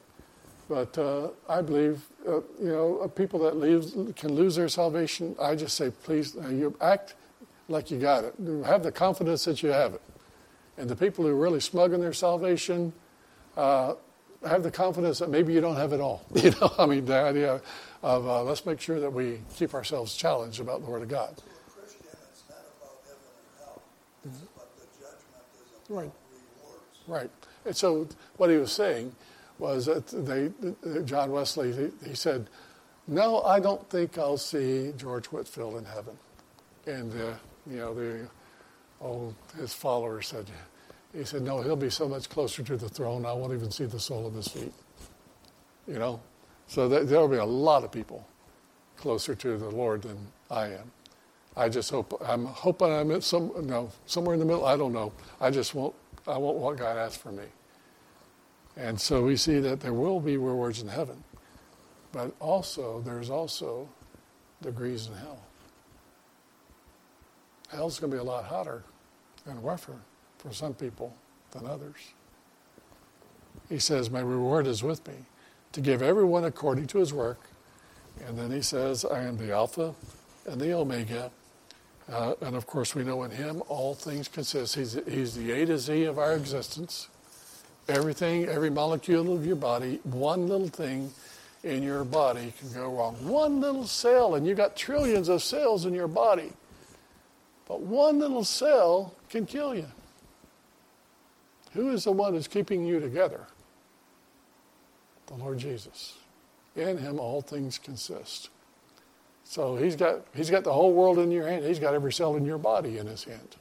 But 0.67 0.95
uh, 0.99 1.29
I 1.49 1.61
believe, 1.63 2.03
uh, 2.27 2.41
you 2.61 2.71
know, 2.71 2.99
uh, 2.99 3.07
people 3.07 3.39
that 3.39 3.57
leave, 3.57 4.15
can 4.15 4.33
lose 4.33 4.55
their 4.55 4.69
salvation, 4.69 5.35
I 5.41 5.55
just 5.55 5.75
say, 5.75 5.89
please, 6.03 6.35
you 6.35 6.75
act 6.79 7.15
like 7.69 7.89
you 7.89 7.97
got 7.97 8.23
it. 8.23 8.35
Have 8.65 8.83
the 8.83 8.91
confidence 8.91 9.45
that 9.45 9.63
you 9.63 9.69
have 9.69 9.95
it. 9.95 10.01
And 10.77 10.87
the 10.87 10.95
people 10.95 11.25
who 11.25 11.31
are 11.31 11.35
really 11.35 11.59
smug 11.59 11.91
in 11.93 12.01
their 12.01 12.13
salvation, 12.13 12.93
uh, 13.57 13.95
have 14.47 14.63
the 14.63 14.71
confidence 14.71 15.19
that 15.19 15.29
maybe 15.29 15.53
you 15.53 15.61
don't 15.61 15.75
have 15.75 15.93
it 15.93 16.01
all. 16.01 16.25
You 16.35 16.51
know, 16.51 16.73
I 16.77 16.85
mean, 16.85 17.05
the 17.05 17.15
idea 17.15 17.61
of 18.01 18.27
uh, 18.27 18.43
let's 18.43 18.65
make 18.65 18.79
sure 18.79 18.99
that 18.99 19.11
we 19.11 19.39
keep 19.55 19.73
ourselves 19.73 20.15
challenged 20.15 20.59
about 20.59 20.81
the 20.81 20.89
Word 20.89 21.01
of 21.01 21.09
God. 21.09 21.41
Right. 25.89 26.11
Right. 27.07 27.31
And 27.65 27.75
so 27.75 28.07
what 28.37 28.49
he 28.49 28.57
was 28.57 28.71
saying 28.71 29.13
was 29.57 29.87
that 29.87 30.07
they, 30.07 30.51
John 31.03 31.31
Wesley, 31.31 31.91
he, 32.05 32.15
said, 32.15 32.47
no, 33.07 33.41
I 33.41 33.59
don't 33.59 33.87
think 33.89 34.17
I'll 34.17 34.37
see 34.37 34.93
George 34.95 35.25
Whitefield 35.27 35.77
in 35.77 35.85
heaven. 35.85 36.17
And, 36.85 37.11
uh, 37.11 37.33
you 37.69 37.77
know, 37.77 37.93
the, 37.93 38.27
oh, 39.01 39.33
his 39.57 39.73
followers 39.73 40.27
said, 40.27 40.45
he 41.13 41.23
said, 41.23 41.41
no, 41.41 41.61
he'll 41.61 41.75
be 41.75 41.89
so 41.89 42.07
much 42.07 42.29
closer 42.29 42.63
to 42.63 42.77
the 42.77 42.89
throne, 42.89 43.25
I 43.25 43.33
won't 43.33 43.53
even 43.53 43.71
see 43.71 43.85
the 43.85 43.99
sole 43.99 44.27
of 44.27 44.33
his 44.33 44.47
feet. 44.47 44.73
You 45.87 45.99
know? 45.99 46.19
So 46.67 46.87
there'll 46.87 47.27
be 47.27 47.37
a 47.37 47.45
lot 47.45 47.83
of 47.83 47.91
people 47.91 48.27
closer 48.97 49.33
to 49.33 49.57
the 49.57 49.69
Lord 49.69 50.03
than 50.03 50.17
I 50.51 50.67
am. 50.67 50.91
I 51.57 51.67
just 51.67 51.89
hope, 51.89 52.21
I'm 52.25 52.45
hoping 52.45 52.91
I'm 52.91 53.11
at 53.11 53.23
some, 53.23 53.51
no, 53.65 53.91
somewhere 54.05 54.35
in 54.35 54.39
the 54.39 54.45
middle, 54.45 54.65
I 54.65 54.77
don't 54.77 54.93
know. 54.93 55.11
I 55.41 55.49
just 55.49 55.73
won't 55.73 55.95
I 56.29 56.37
won't 56.37 56.57
want 56.57 56.77
what 56.77 56.77
God 56.77 56.97
has 56.97 57.17
for 57.17 57.31
me. 57.31 57.45
And 58.77 58.99
so 58.99 59.23
we 59.23 59.35
see 59.35 59.59
that 59.59 59.79
there 59.79 59.93
will 59.93 60.19
be 60.19 60.37
rewards 60.37 60.81
in 60.81 60.87
heaven, 60.87 61.23
but 62.11 62.33
also 62.39 63.01
there's 63.01 63.29
also 63.29 63.89
degrees 64.61 65.07
in 65.07 65.13
hell. 65.15 65.39
Hell's 67.69 67.99
going 67.99 68.11
to 68.11 68.17
be 68.17 68.21
a 68.21 68.23
lot 68.23 68.45
hotter 68.45 68.83
and 69.45 69.63
rougher 69.63 69.97
for 70.39 70.51
some 70.51 70.73
people 70.73 71.15
than 71.51 71.67
others. 71.67 72.13
He 73.69 73.77
says, 73.77 74.09
My 74.09 74.21
reward 74.21 74.65
is 74.65 74.81
with 74.81 75.07
me 75.07 75.13
to 75.73 75.81
give 75.81 76.01
everyone 76.01 76.45
according 76.45 76.87
to 76.87 76.97
his 76.97 77.13
work. 77.13 77.39
And 78.27 78.37
then 78.37 78.51
he 78.51 78.61
says, 78.61 79.05
I 79.05 79.21
am 79.21 79.37
the 79.37 79.53
Alpha 79.53 79.93
and 80.47 80.59
the 80.59 80.73
Omega. 80.73 81.31
Uh, 82.11 82.33
and 82.41 82.55
of 82.55 82.65
course, 82.65 82.95
we 82.95 83.03
know 83.03 83.23
in 83.23 83.31
him 83.31 83.61
all 83.67 83.93
things 83.93 84.27
consist. 84.27 84.75
He's, 84.75 84.97
he's 85.07 85.35
the 85.35 85.51
A 85.51 85.65
to 85.67 85.77
Z 85.77 86.05
of 86.05 86.17
our 86.17 86.33
existence. 86.33 87.07
Everything, 87.87 88.45
every 88.45 88.69
molecule 88.69 89.33
of 89.35 89.45
your 89.45 89.55
body, 89.55 89.99
one 90.03 90.47
little 90.47 90.67
thing 90.67 91.11
in 91.63 91.83
your 91.83 92.03
body 92.03 92.53
can 92.59 92.71
go 92.73 92.89
wrong. 92.95 93.15
One 93.27 93.59
little 93.61 93.85
cell, 93.85 94.35
and 94.35 94.47
you've 94.47 94.57
got 94.57 94.75
trillions 94.75 95.29
of 95.29 95.43
cells 95.43 95.85
in 95.85 95.93
your 95.93 96.07
body. 96.07 96.53
But 97.67 97.81
one 97.81 98.19
little 98.19 98.43
cell 98.43 99.13
can 99.29 99.45
kill 99.45 99.75
you. 99.75 99.85
Who 101.73 101.89
is 101.91 102.03
the 102.03 102.11
one 102.11 102.33
who's 102.33 102.47
keeping 102.47 102.85
you 102.85 102.99
together? 102.99 103.45
The 105.27 105.35
Lord 105.35 105.59
Jesus. 105.59 106.17
In 106.75 106.97
him 106.97 107.19
all 107.19 107.41
things 107.41 107.77
consist. 107.77 108.49
So 109.43 109.75
he's 109.75 109.95
got, 109.95 110.25
he's 110.33 110.49
got 110.49 110.63
the 110.63 110.73
whole 110.73 110.93
world 110.93 111.19
in 111.19 111.31
your 111.31 111.47
hand. 111.47 111.65
He's 111.65 111.79
got 111.79 111.93
every 111.93 112.13
cell 112.13 112.35
in 112.35 112.45
your 112.45 112.57
body 112.57 112.97
in 112.97 113.07
his 113.07 113.23
hand. 113.23 113.55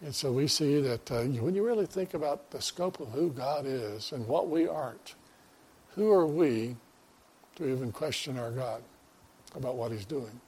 And 0.00 0.14
so 0.14 0.32
we 0.32 0.48
see 0.48 0.80
that 0.80 1.10
uh, 1.10 1.22
when 1.22 1.54
you 1.54 1.64
really 1.64 1.86
think 1.86 2.14
about 2.14 2.50
the 2.50 2.60
scope 2.60 3.00
of 3.00 3.08
who 3.08 3.30
God 3.30 3.64
is 3.64 4.12
and 4.12 4.26
what 4.26 4.50
we 4.50 4.66
aren't, 4.66 5.14
who 5.94 6.10
are 6.10 6.26
we 6.26 6.76
to 7.56 7.68
even 7.68 7.92
question 7.92 8.36
our 8.36 8.50
God 8.50 8.82
about 9.54 9.76
what 9.76 9.92
he's 9.92 10.04
doing? 10.04 10.40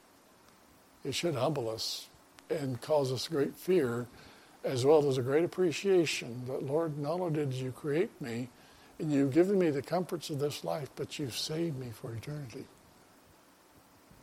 It 1.04 1.14
should 1.14 1.36
humble 1.36 1.70
us 1.70 2.08
and 2.50 2.80
cause 2.80 3.12
us 3.12 3.28
great 3.28 3.56
fear 3.56 4.06
as 4.64 4.84
well 4.84 5.08
as 5.08 5.18
a 5.18 5.22
great 5.22 5.44
appreciation 5.44 6.42
that, 6.46 6.64
Lord, 6.64 6.98
not 6.98 7.20
only 7.20 7.32
did 7.32 7.54
you 7.54 7.72
create 7.72 8.10
me 8.20 8.48
and 8.98 9.12
you've 9.12 9.32
given 9.32 9.58
me 9.58 9.70
the 9.70 9.82
comforts 9.82 10.30
of 10.30 10.38
this 10.38 10.64
life, 10.64 10.90
but 10.96 11.18
you've 11.18 11.36
saved 11.36 11.78
me 11.78 11.90
for 11.90 12.12
eternity. 12.12 12.64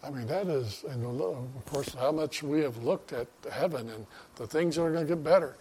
I 0.03 0.09
mean, 0.09 0.27
that 0.27 0.47
is, 0.47 0.83
and 0.89 1.05
of 1.05 1.65
course, 1.65 1.93
how 1.93 2.11
much 2.11 2.43
we 2.43 2.59
have 2.61 2.83
looked 2.83 3.13
at 3.13 3.27
heaven 3.51 3.89
and 3.89 4.05
the 4.35 4.45
things 4.45 4.75
that 4.75 4.83
are 4.83 4.91
going 4.91 5.07
to 5.07 5.15
get 5.15 5.23
better. 5.23 5.55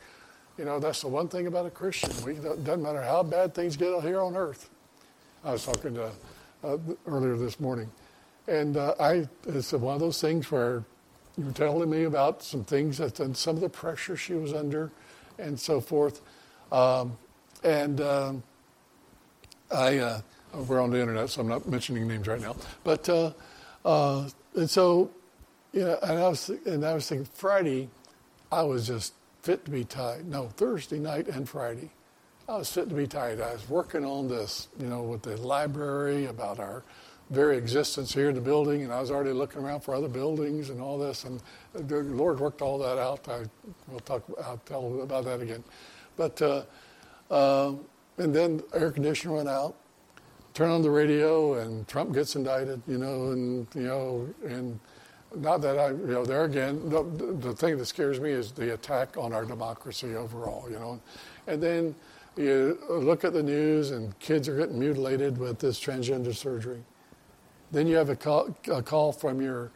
You 0.58 0.64
know, 0.64 0.80
that's 0.80 1.00
the 1.00 1.08
one 1.08 1.28
thing 1.28 1.46
about 1.46 1.66
a 1.66 1.70
Christian. 1.70 2.10
We, 2.26 2.34
doesn't 2.34 2.82
matter 2.82 3.02
how 3.02 3.22
bad 3.22 3.54
things 3.54 3.76
get 3.76 4.02
here 4.02 4.20
on 4.20 4.36
earth. 4.36 4.68
I 5.44 5.52
was 5.52 5.64
talking 5.64 5.94
to 5.94 6.10
uh, 6.64 6.78
earlier 7.06 7.36
this 7.36 7.58
morning, 7.58 7.90
and 8.46 8.76
uh, 8.76 8.94
I 9.00 9.28
it's 9.46 9.72
one 9.72 9.94
of 9.94 10.00
those 10.00 10.20
things 10.20 10.50
where 10.50 10.84
you 11.36 11.44
were 11.44 11.52
telling 11.52 11.90
me 11.90 12.04
about 12.04 12.42
some 12.42 12.64
things 12.64 12.98
that 12.98 13.20
and 13.20 13.36
some 13.36 13.56
of 13.56 13.62
the 13.62 13.68
pressure 13.68 14.16
she 14.16 14.34
was 14.34 14.52
under, 14.52 14.90
and 15.38 15.58
so 15.58 15.80
forth, 15.80 16.20
um, 16.70 17.16
and 17.64 18.00
um, 18.00 18.42
I 19.70 19.98
uh, 19.98 20.20
we're 20.66 20.80
on 20.80 20.90
the 20.90 21.00
internet, 21.00 21.30
so 21.30 21.40
I'm 21.40 21.48
not 21.48 21.66
mentioning 21.66 22.06
names 22.06 22.26
right 22.26 22.40
now, 22.40 22.56
but 22.84 23.08
uh, 23.08 23.32
uh, 23.84 24.28
and 24.54 24.68
so, 24.68 25.10
you 25.72 25.80
know, 25.80 25.98
and 26.02 26.18
I 26.18 26.28
was 26.28 26.48
and 26.48 26.84
I 26.84 26.94
was 26.94 27.08
thinking 27.08 27.26
Friday, 27.32 27.88
I 28.50 28.62
was 28.62 28.86
just 28.86 29.14
fit 29.42 29.64
to 29.64 29.70
be 29.70 29.84
tied. 29.84 30.26
No, 30.26 30.48
Thursday 30.48 30.98
night 30.98 31.28
and 31.28 31.48
Friday, 31.48 31.90
I 32.48 32.56
was 32.56 32.70
fit 32.70 32.88
to 32.90 32.94
be 32.94 33.06
tied. 33.06 33.40
I 33.40 33.54
was 33.54 33.68
working 33.68 34.04
on 34.04 34.28
this, 34.28 34.68
you 34.78 34.86
know, 34.86 35.02
with 35.02 35.22
the 35.22 35.36
library 35.38 36.26
about 36.26 36.58
our 36.58 36.82
very 37.32 37.56
existence 37.56 38.12
here 38.12 38.28
in 38.28 38.34
the 38.34 38.40
building, 38.40 38.84
and 38.84 38.92
I 38.92 39.00
was 39.00 39.10
already 39.10 39.32
looking 39.32 39.62
around 39.62 39.80
for 39.80 39.94
other 39.94 40.08
buildings 40.08 40.68
and 40.70 40.80
all 40.80 40.98
this, 40.98 41.24
and 41.24 41.42
the 41.72 42.02
Lord 42.02 42.38
worked 42.38 42.60
all 42.60 42.78
that 42.78 42.98
out. 42.98 43.26
I 43.28 43.44
will 43.90 44.00
talk. 44.00 44.22
I'll 44.44 44.60
tell 44.66 45.00
about 45.02 45.24
that 45.24 45.40
again, 45.40 45.64
but 46.16 46.40
uh, 46.42 46.62
uh, 47.30 47.72
and 48.18 48.34
then 48.34 48.62
air 48.74 48.90
conditioner 48.90 49.34
went 49.36 49.48
out, 49.48 49.74
turn 50.52 50.70
on 50.70 50.82
the 50.82 50.90
radio 50.90 51.54
and 51.54 51.88
Trump 51.88 52.12
gets 52.12 52.36
indicted, 52.36 52.82
you 52.86 52.98
know, 52.98 53.30
and 53.30 53.66
you 53.74 53.82
know, 53.82 54.28
and 54.44 54.78
not 55.34 55.62
that 55.62 55.78
I, 55.78 55.88
you 55.88 56.06
know, 56.08 56.26
there 56.26 56.44
again, 56.44 56.90
the, 56.90 57.02
the 57.40 57.54
thing 57.54 57.78
that 57.78 57.86
scares 57.86 58.20
me 58.20 58.30
is 58.30 58.52
the 58.52 58.74
attack 58.74 59.16
on 59.16 59.32
our 59.32 59.46
democracy 59.46 60.14
overall, 60.14 60.68
you 60.70 60.78
know, 60.78 61.00
and 61.46 61.62
then 61.62 61.94
you 62.36 62.78
look 62.88 63.24
at 63.24 63.32
the 63.32 63.42
news 63.42 63.90
and 63.90 64.18
kids 64.18 64.48
are 64.48 64.56
getting 64.56 64.78
mutilated 64.78 65.38
with 65.38 65.58
this 65.58 65.80
transgender 65.80 66.34
surgery. 66.34 66.82
Then 67.72 67.86
you 67.86 67.96
have 67.96 68.10
a 68.10 68.16
call, 68.16 68.54
a 68.70 68.82
call 68.82 69.12
from 69.12 69.40
your 69.40 69.70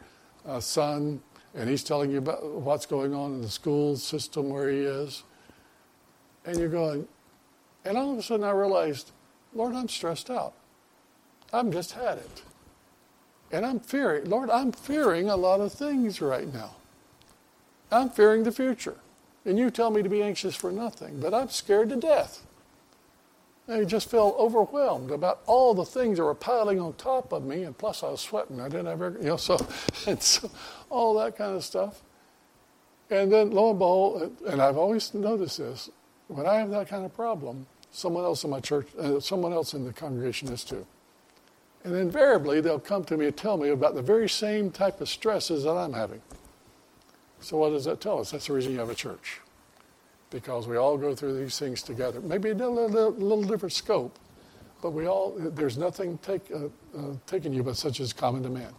uh, 0.45 0.59
son, 0.59 1.19
and 1.55 1.69
he's 1.69 1.83
telling 1.83 2.11
you 2.11 2.19
about 2.19 2.45
what's 2.45 2.85
going 2.85 3.13
on 3.13 3.33
in 3.33 3.41
the 3.41 3.49
school 3.49 3.97
system 3.97 4.49
where 4.49 4.69
he 4.69 4.77
is, 4.77 5.23
and 6.45 6.57
you're 6.59 6.69
going, 6.69 7.07
and 7.83 7.97
all 7.97 8.13
of 8.13 8.19
a 8.19 8.21
sudden 8.21 8.45
I 8.45 8.51
realized, 8.51 9.11
Lord, 9.53 9.73
I'm 9.73 9.89
stressed 9.89 10.29
out. 10.29 10.53
I've 11.51 11.71
just 11.71 11.93
had 11.93 12.19
it. 12.19 12.43
And 13.51 13.65
I'm 13.65 13.79
fearing, 13.79 14.29
Lord, 14.29 14.49
I'm 14.49 14.71
fearing 14.71 15.29
a 15.29 15.35
lot 15.35 15.61
of 15.61 15.73
things 15.73 16.21
right 16.21 16.53
now. 16.53 16.75
I'm 17.91 18.09
fearing 18.09 18.43
the 18.43 18.51
future. 18.51 18.97
And 19.45 19.57
you 19.57 19.71
tell 19.71 19.89
me 19.89 20.03
to 20.03 20.09
be 20.09 20.21
anxious 20.21 20.55
for 20.55 20.71
nothing, 20.71 21.19
but 21.21 21.33
I'm 21.33 21.49
scared 21.49 21.89
to 21.89 21.95
death. 21.95 22.45
I 23.69 23.83
just 23.83 24.09
felt 24.09 24.37
overwhelmed 24.37 25.11
about 25.11 25.41
all 25.45 25.73
the 25.73 25.83
things 25.83 26.17
that 26.17 26.23
were 26.23 26.33
piling 26.33 26.79
on 26.79 26.93
top 26.93 27.33
of 27.33 27.43
me, 27.43 27.63
and 27.63 27.77
plus 27.77 28.01
I 28.01 28.09
was 28.09 28.21
sweating. 28.21 28.61
I 28.61 28.69
didn't 28.69 28.85
have, 28.85 28.99
you 29.21 29.27
know, 29.27 29.37
so, 29.37 29.57
and 30.07 30.21
so 30.21 30.49
all 30.89 31.17
that 31.19 31.35
kind 31.35 31.55
of 31.55 31.63
stuff. 31.63 32.01
And 33.09 33.31
then 33.31 33.51
lo 33.51 33.71
and 33.71 33.79
behold, 33.79 34.37
and 34.47 34.61
I've 34.61 34.77
always 34.77 35.13
noticed 35.13 35.57
this, 35.57 35.89
when 36.27 36.45
I 36.45 36.55
have 36.55 36.69
that 36.71 36.87
kind 36.87 37.05
of 37.05 37.13
problem, 37.13 37.67
someone 37.91 38.23
else 38.23 38.43
in 38.43 38.49
my 38.49 38.59
church, 38.59 38.87
uh, 38.99 39.19
someone 39.19 39.53
else 39.53 39.73
in 39.73 39.83
the 39.85 39.93
congregation 39.93 40.51
is 40.51 40.63
too. 40.63 40.85
And 41.83 41.95
invariably, 41.95 42.59
they'll 42.61 42.79
come 42.79 43.03
to 43.05 43.17
me 43.17 43.27
and 43.27 43.37
tell 43.37 43.57
me 43.57 43.69
about 43.69 43.95
the 43.95 44.01
very 44.01 44.27
same 44.27 44.71
type 44.71 44.99
of 44.99 45.07
stresses 45.07 45.63
that 45.63 45.71
I'm 45.71 45.93
having. 45.93 46.21
So, 47.39 47.57
what 47.57 47.69
does 47.69 47.85
that 47.85 48.01
tell 48.01 48.19
us? 48.19 48.31
That's 48.31 48.47
the 48.47 48.53
reason 48.53 48.73
you 48.73 48.79
have 48.79 48.89
a 48.89 48.95
church. 48.95 49.41
Because 50.29 50.67
we 50.67 50.75
all 50.75 50.97
go 50.97 51.15
through 51.15 51.39
these 51.39 51.57
things 51.57 51.81
together. 51.81 52.19
Maybe 52.19 52.49
a 52.49 52.53
little, 52.53 52.89
little, 52.89 53.11
little 53.11 53.43
different 53.43 53.73
scope, 53.73 54.17
but 54.81 54.91
we 54.91 55.07
all, 55.07 55.33
there's 55.37 55.77
nothing 55.77 56.17
take, 56.19 56.51
uh, 56.51 56.65
uh, 56.97 57.13
taking 57.25 57.53
you 57.53 57.63
but 57.63 57.77
such 57.77 57.99
as 57.99 58.11
common 58.13 58.43
to 58.43 58.49
man. 58.49 58.73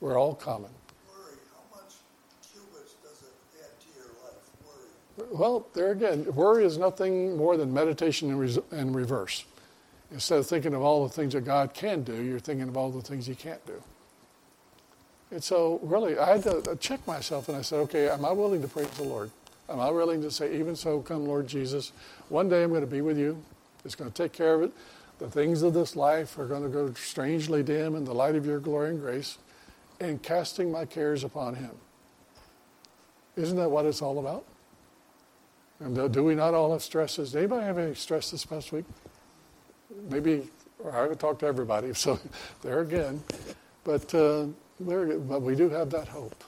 We're 0.00 0.18
all 0.18 0.34
common. 0.34 0.70
Worry. 1.08 1.34
How 1.52 1.76
much 1.76 1.94
cubits 2.52 2.94
does 3.02 3.22
it 3.22 3.34
add 3.60 3.80
to 3.80 3.86
your 3.98 4.08
life? 4.22 5.28
Worry. 5.28 5.38
Well, 5.38 5.66
there 5.74 5.90
again, 5.90 6.32
worry 6.34 6.64
is 6.64 6.78
nothing 6.78 7.36
more 7.36 7.56
than 7.56 7.74
meditation 7.74 8.30
in, 8.30 8.38
res- 8.38 8.58
in 8.70 8.92
reverse. 8.92 9.44
Instead 10.12 10.38
of 10.38 10.46
thinking 10.46 10.74
of 10.74 10.82
all 10.82 11.06
the 11.06 11.12
things 11.12 11.34
that 11.34 11.44
God 11.44 11.74
can 11.74 12.02
do, 12.02 12.22
you're 12.22 12.40
thinking 12.40 12.68
of 12.68 12.76
all 12.76 12.90
the 12.90 13.02
things 13.02 13.26
He 13.26 13.34
can't 13.34 13.64
do. 13.66 13.82
And 15.30 15.42
so, 15.42 15.78
really, 15.82 16.18
I 16.18 16.38
had 16.38 16.42
to 16.44 16.76
check 16.80 17.06
myself 17.06 17.48
and 17.48 17.56
I 17.56 17.62
said, 17.62 17.78
okay, 17.80 18.08
am 18.08 18.24
I 18.24 18.32
willing 18.32 18.62
to 18.62 18.68
praise 18.68 18.90
the 18.90 19.04
Lord? 19.04 19.30
Am 19.70 19.78
I 19.78 19.90
willing 19.90 20.20
to 20.22 20.30
say, 20.30 20.58
even 20.58 20.74
so, 20.74 21.00
come, 21.00 21.26
Lord 21.26 21.46
Jesus, 21.46 21.92
one 22.28 22.48
day 22.48 22.64
I'm 22.64 22.70
going 22.70 22.80
to 22.80 22.86
be 22.86 23.02
with 23.02 23.16
you. 23.16 23.40
It's 23.84 23.94
going 23.94 24.10
to 24.10 24.22
take 24.22 24.32
care 24.32 24.54
of 24.54 24.62
it. 24.62 24.72
The 25.18 25.30
things 25.30 25.62
of 25.62 25.74
this 25.74 25.94
life 25.96 26.38
are 26.38 26.46
going 26.46 26.62
to 26.62 26.68
go 26.68 26.92
strangely 26.94 27.62
dim 27.62 27.94
in 27.94 28.04
the 28.04 28.14
light 28.14 28.34
of 28.34 28.44
your 28.44 28.58
glory 28.58 28.90
and 28.90 29.00
grace, 29.00 29.38
and 30.00 30.22
casting 30.22 30.72
my 30.72 30.86
cares 30.86 31.22
upon 31.24 31.54
Him. 31.54 31.70
Isn't 33.36 33.56
that 33.58 33.70
what 33.70 33.86
it's 33.86 34.02
all 34.02 34.18
about? 34.18 34.44
And 35.78 36.12
do 36.12 36.24
we 36.24 36.34
not 36.34 36.52
all 36.52 36.72
have 36.72 36.82
stresses? 36.82 37.36
Anybody 37.36 37.64
have 37.64 37.78
any 37.78 37.94
stress 37.94 38.30
this 38.30 38.44
past 38.44 38.72
week? 38.72 38.84
maybe 40.08 40.48
I 40.90 40.96
haven't 40.96 41.20
talked 41.20 41.40
to 41.40 41.46
everybody, 41.46 41.94
so 41.94 42.18
there 42.62 42.80
again. 42.80 43.22
But, 43.84 44.14
uh, 44.14 44.46
there, 44.78 45.18
but 45.18 45.42
we 45.42 45.54
do 45.54 45.68
have 45.70 45.90
that 45.90 46.08
hope. 46.08 46.44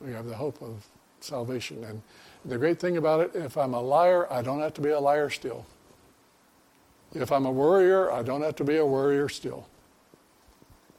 We 0.00 0.12
have 0.12 0.26
the 0.26 0.36
hope 0.36 0.60
of 0.62 0.84
salvation. 1.24 1.84
And 1.84 2.02
the 2.44 2.58
great 2.58 2.80
thing 2.80 2.96
about 2.96 3.20
it, 3.20 3.30
if 3.34 3.56
I'm 3.56 3.74
a 3.74 3.80
liar, 3.80 4.30
I 4.32 4.42
don't 4.42 4.60
have 4.60 4.74
to 4.74 4.80
be 4.80 4.90
a 4.90 5.00
liar 5.00 5.30
still. 5.30 5.66
If 7.12 7.32
I'm 7.32 7.46
a 7.46 7.50
worrier, 7.50 8.10
I 8.12 8.22
don't 8.22 8.42
have 8.42 8.56
to 8.56 8.64
be 8.64 8.76
a 8.76 8.86
worrier 8.86 9.28
still. 9.28 9.66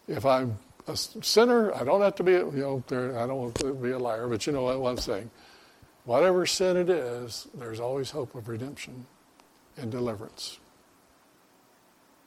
If 0.07 0.25
I'm 0.25 0.57
a 0.87 0.97
sinner, 0.97 1.73
I 1.73 1.83
don't 1.83 2.01
have 2.01 2.15
to 2.15 2.23
be, 2.23 2.33
you 2.33 2.51
know, 2.51 2.83
I 2.89 3.27
don't 3.27 3.37
want 3.37 3.55
to 3.55 3.73
be 3.73 3.91
a 3.91 3.99
liar, 3.99 4.27
but 4.27 4.45
you 4.45 4.53
know 4.53 4.63
what 4.63 4.89
I'm 4.89 4.97
saying. 4.97 5.29
Whatever 6.03 6.45
sin 6.45 6.77
it 6.77 6.89
is, 6.89 7.47
there's 7.53 7.79
always 7.79 8.11
hope 8.11 8.35
of 8.35 8.49
redemption 8.49 9.05
and 9.77 9.91
deliverance. 9.91 10.59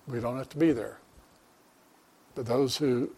We 0.06 0.20
don't 0.20 0.38
have 0.38 0.48
to 0.50 0.56
be 0.56 0.72
there. 0.72 0.98
But 2.34 2.46
those 2.46 2.76
who 2.76 3.10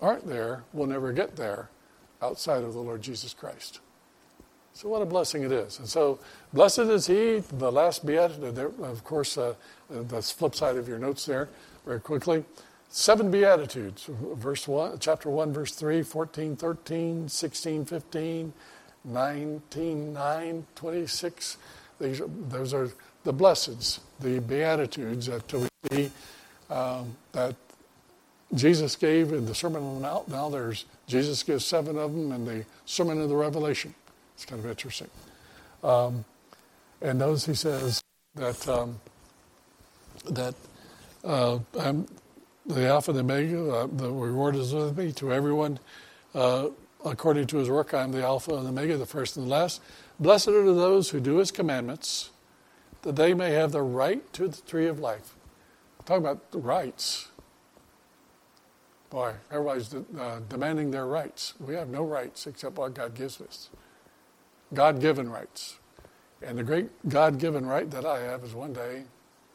aren't 0.00 0.26
there 0.26 0.64
will 0.72 0.86
never 0.86 1.12
get 1.12 1.36
there 1.36 1.70
outside 2.22 2.62
of 2.62 2.72
the 2.72 2.80
Lord 2.80 3.02
Jesus 3.02 3.34
Christ. 3.34 3.80
So, 4.74 4.88
what 4.88 5.02
a 5.02 5.06
blessing 5.06 5.44
it 5.44 5.52
is. 5.52 5.78
And 5.78 5.88
so, 5.88 6.18
blessed 6.52 6.80
is 6.80 7.06
he, 7.06 7.38
the 7.38 7.70
last 7.70 8.04
beatitude. 8.04 8.58
Of 8.58 9.04
course, 9.04 9.38
uh, 9.38 9.54
that's 9.88 10.32
flip 10.32 10.56
side 10.56 10.76
of 10.76 10.88
your 10.88 10.98
notes 10.98 11.24
there, 11.24 11.48
very 11.86 12.00
quickly. 12.00 12.44
Seven 12.88 13.30
beatitudes, 13.30 14.08
verse 14.08 14.66
1, 14.66 14.98
chapter 14.98 15.30
1, 15.30 15.52
verse 15.52 15.74
3, 15.74 16.02
14, 16.02 16.56
13, 16.56 17.28
16, 17.28 17.84
15, 17.84 18.52
19, 19.04 20.12
9, 20.12 20.66
26. 20.74 21.56
These, 22.00 22.22
those 22.48 22.74
are 22.74 22.90
the 23.22 23.32
blesseds, 23.32 24.00
the 24.18 24.40
beatitudes 24.40 25.26
that 25.26 25.52
we 25.52 25.68
see 25.90 26.10
um, 26.68 27.16
that 27.32 27.54
Jesus 28.54 28.96
gave 28.96 29.32
in 29.32 29.46
the 29.46 29.54
Sermon 29.54 29.82
on 29.82 29.94
the 29.94 30.00
Mount. 30.00 30.28
Now 30.28 30.48
there's 30.48 30.84
Jesus 31.06 31.42
gives 31.42 31.64
seven 31.64 31.96
of 31.96 32.12
them 32.12 32.32
in 32.32 32.44
the 32.44 32.64
Sermon 32.86 33.20
of 33.20 33.28
the 33.28 33.36
Revelation. 33.36 33.94
It's 34.34 34.44
kind 34.44 34.62
of 34.64 34.70
interesting. 34.70 35.10
Um, 35.82 36.24
and 37.00 37.20
those 37.20 37.46
he 37.46 37.54
says 37.54 38.02
that 38.34 38.68
um, 38.68 39.00
that 40.30 40.54
uh, 41.24 41.58
the 42.66 42.86
Alpha 42.88 43.10
and 43.10 43.18
the 43.18 43.34
Omega, 43.34 43.70
uh, 43.70 43.86
the 43.90 44.10
reward 44.10 44.56
is 44.56 44.72
with 44.72 44.96
me 44.96 45.12
to 45.12 45.32
everyone 45.32 45.78
uh, 46.34 46.68
according 47.04 47.46
to 47.48 47.58
his 47.58 47.68
work. 47.68 47.94
I 47.94 48.02
am 48.02 48.12
the 48.12 48.22
Alpha 48.22 48.54
and 48.54 48.64
the 48.64 48.70
Omega, 48.70 48.96
the 48.96 49.06
first 49.06 49.36
and 49.36 49.46
the 49.46 49.50
last. 49.50 49.80
Blessed 50.18 50.48
are 50.48 50.64
those 50.64 51.10
who 51.10 51.20
do 51.20 51.36
his 51.36 51.50
commandments, 51.50 52.30
that 53.02 53.16
they 53.16 53.34
may 53.34 53.52
have 53.52 53.72
the 53.72 53.82
right 53.82 54.32
to 54.32 54.48
the 54.48 54.60
tree 54.62 54.86
of 54.86 54.98
life. 54.98 55.34
Talk 56.04 56.18
about 56.18 56.50
the 56.52 56.58
rights. 56.58 57.28
Boy, 59.10 59.34
everybody's 59.50 59.94
uh, 59.94 60.40
demanding 60.48 60.90
their 60.90 61.06
rights. 61.06 61.54
We 61.60 61.74
have 61.74 61.88
no 61.88 62.04
rights 62.04 62.46
except 62.46 62.76
what 62.76 62.94
God 62.94 63.14
gives 63.14 63.40
us. 63.40 63.70
God 64.72 65.00
given 65.00 65.30
rights. 65.30 65.78
And 66.42 66.58
the 66.58 66.62
great 66.62 67.08
God 67.08 67.38
given 67.38 67.66
right 67.66 67.90
that 67.90 68.04
I 68.04 68.20
have 68.20 68.44
is 68.44 68.54
one 68.54 68.72
day 68.72 69.04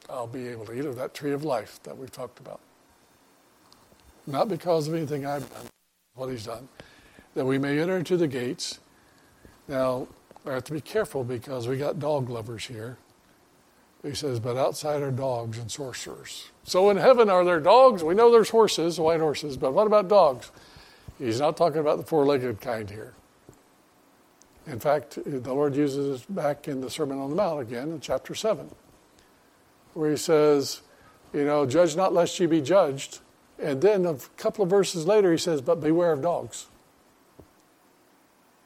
I'll 0.10 0.28
be 0.28 0.48
able 0.48 0.66
to 0.66 0.74
eat 0.74 0.86
of 0.86 0.96
that 0.96 1.14
tree 1.14 1.34
of 1.34 1.44
life 1.44 1.80
that 1.84 1.98
we've 1.98 2.12
talked 2.12 2.40
about. 2.40 2.60
Not 4.26 4.50
because 4.50 4.88
of 4.88 4.94
anything 4.94 5.26
I've 5.26 5.50
done, 5.52 5.68
what 6.16 6.30
He's 6.30 6.46
done, 6.46 6.68
that 7.36 7.46
we 7.46 7.58
may 7.58 7.80
enter 7.80 7.98
into 7.98 8.18
the 8.18 8.28
gates. 8.28 8.80
Now, 9.68 10.08
I 10.46 10.54
have 10.54 10.64
to 10.66 10.74
be 10.74 10.82
careful 10.82 11.24
because 11.24 11.68
we 11.68 11.78
got 11.78 12.00
dog 12.00 12.30
lovers 12.30 12.66
here. 12.66 12.98
He 14.02 14.16
says, 14.16 14.40
but 14.40 14.56
outside 14.56 15.02
are 15.02 15.12
dogs 15.12 15.58
and 15.58 15.70
sorcerers. 15.70 16.50
So 16.64 16.90
in 16.90 16.98
heaven 16.98 17.30
are 17.30 17.44
there 17.44 17.60
dogs? 17.60 18.04
We 18.04 18.16
know 18.16 18.32
there's 18.32 18.50
horses, 18.50 19.00
white 19.00 19.20
horses, 19.20 19.58
but 19.58 19.74
what 19.74 19.88
about 19.88 20.08
dogs? 20.08 20.52
He's 21.18 21.40
not 21.40 21.58
talking 21.58 21.80
about 21.80 21.98
the 21.98 22.06
four 22.06 22.26
legged 22.26 22.62
kind 22.62 22.90
here. 22.90 23.14
In 24.68 24.80
fact, 24.80 25.18
the 25.26 25.54
Lord 25.54 25.76
uses 25.76 26.22
it 26.22 26.36
back 26.36 26.68
in 26.68 26.82
the 26.82 26.90
Sermon 26.90 27.20
on 27.20 27.32
the 27.32 27.36
Mount 27.36 27.62
again 27.62 27.92
in 27.92 28.00
chapter 28.00 28.36
7, 28.36 28.70
where 29.94 30.12
he 30.12 30.18
says, 30.18 30.82
You 31.34 31.46
know, 31.46 31.66
judge 31.66 31.96
not 31.96 32.14
lest 32.14 32.40
ye 32.40 32.46
be 32.46 32.62
judged. 32.62 33.20
And 33.58 33.82
then 33.82 34.06
a 34.06 34.16
couple 34.38 34.64
of 34.64 34.70
verses 34.70 35.06
later, 35.06 35.32
he 35.32 35.38
says, 35.38 35.62
But 35.62 35.82
beware 35.82 36.14
of 36.14 36.22
dogs. 36.22 36.68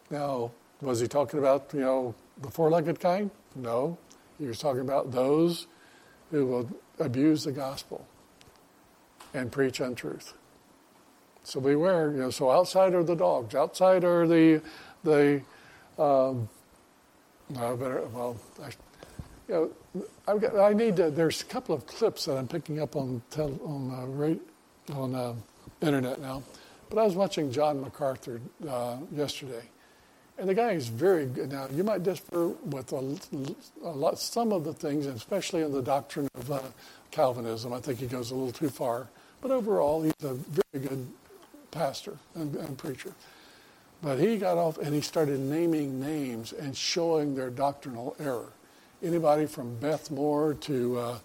Now, 0.10 0.52
was 0.82 1.00
he 1.00 1.08
talking 1.08 1.40
about, 1.40 1.72
you 1.74 1.80
know, 1.80 2.16
the 2.42 2.50
four 2.50 2.70
legged 2.70 3.00
kind? 3.00 3.32
No. 3.56 3.98
He 4.38 4.46
was 4.46 4.60
talking 4.60 4.82
about 4.82 5.12
those 5.12 5.68
who 6.32 6.46
will 6.46 6.70
abuse 7.00 7.44
the 7.46 7.52
gospel 7.52 8.06
and 9.34 9.52
preach 9.52 9.80
untruth. 9.80 10.34
So 11.44 11.60
beware, 11.60 12.12
you 12.12 12.18
know, 12.18 12.30
so 12.30 12.52
outside 12.52 12.94
are 12.94 13.04
the 13.04 13.16
dogs, 13.16 13.56
outside 13.56 14.04
are 14.04 14.28
the 14.28 14.62
the 15.04 15.42
um, 15.98 16.50
better, 17.50 18.02
well, 18.14 18.38
I, 18.62 18.70
you 19.48 19.72
know, 20.28 20.40
got, 20.40 20.56
I 20.58 20.74
need 20.74 20.96
to, 20.98 21.12
there's 21.12 21.42
a 21.42 21.46
couple 21.46 21.76
of 21.76 21.86
clips 21.86 22.26
that 22.26 22.38
I'm 22.38 22.48
picking 22.48 22.80
up 22.80 22.96
on 22.96 23.22
tel, 23.30 23.60
on 23.66 23.92
uh, 23.92 24.94
on 24.94 25.16
uh, 25.16 25.34
internet 25.82 26.20
now, 26.20 26.44
but 26.90 27.00
I 27.00 27.04
was 27.04 27.16
watching 27.16 27.52
John 27.52 27.82
MacArthur 27.82 28.42
uh, 28.68 28.98
yesterday, 29.14 29.64
and 30.38 30.50
the 30.50 30.54
guy 30.54 30.72
is 30.72 30.88
very 30.88 31.26
good. 31.26 31.52
Now 31.52 31.68
you 31.72 31.84
might 31.84 32.04
differ 32.04 32.50
with 32.66 32.92
a, 32.92 33.20
a 33.84 33.90
lot, 33.90 34.20
some 34.20 34.52
of 34.52 34.64
the 34.64 34.74
things, 34.74 35.06
especially 35.06 35.62
in 35.62 35.72
the 35.72 35.82
doctrine 35.82 36.28
of 36.36 36.52
uh, 36.52 36.60
Calvinism. 37.12 37.72
I 37.72 37.80
think 37.80 38.00
he 38.00 38.08
goes 38.08 38.32
a 38.32 38.36
little 38.36 38.52
too 38.52 38.70
far, 38.70 39.08
but 39.42 39.52
overall 39.52 40.04
he's 40.04 40.14
a 40.24 40.34
very 40.34 40.86
good 40.88 41.08
pastor 41.72 42.18
and, 42.36 42.56
and 42.56 42.78
preacher. 42.78 43.14
But 44.04 44.20
he 44.20 44.38
got 44.38 44.58
off 44.58 44.78
and 44.78 44.94
he 44.94 45.00
started 45.00 45.40
naming 45.40 46.00
names 46.00 46.52
and 46.52 46.76
showing 46.76 47.36
their 47.36 47.50
doctrinal 47.50 48.18
error. 48.20 48.52
Anybody 49.02 49.46
from 49.46 49.76
Beth 49.78 50.12
Moore 50.12 50.54
to 50.56 51.00
uh, 51.00 51.20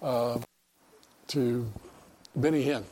uh, 0.00 0.38
to 1.28 1.70
Benny 2.36 2.64
Hinn, 2.64 2.84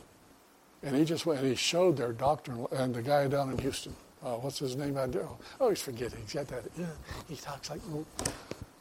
and 0.83 0.95
he 0.95 1.05
just 1.05 1.25
went 1.25 1.39
and 1.39 1.49
he 1.49 1.55
showed 1.55 1.97
their 1.97 2.11
doctrinal. 2.11 2.69
And 2.71 2.93
the 2.93 3.01
guy 3.01 3.27
down 3.27 3.51
in 3.51 3.57
Houston, 3.57 3.95
uh, 4.23 4.35
what's 4.35 4.59
his 4.59 4.75
name? 4.75 4.97
I 4.97 5.07
do. 5.07 5.27
Oh, 5.59 5.69
he's 5.69 5.81
forgetting. 5.81 6.19
He's 6.21 6.33
got 6.33 6.47
that. 6.49 6.63
Yeah, 6.77 6.85
he 7.27 7.35
talks 7.35 7.69
like. 7.69 7.81
Oh, 7.93 8.05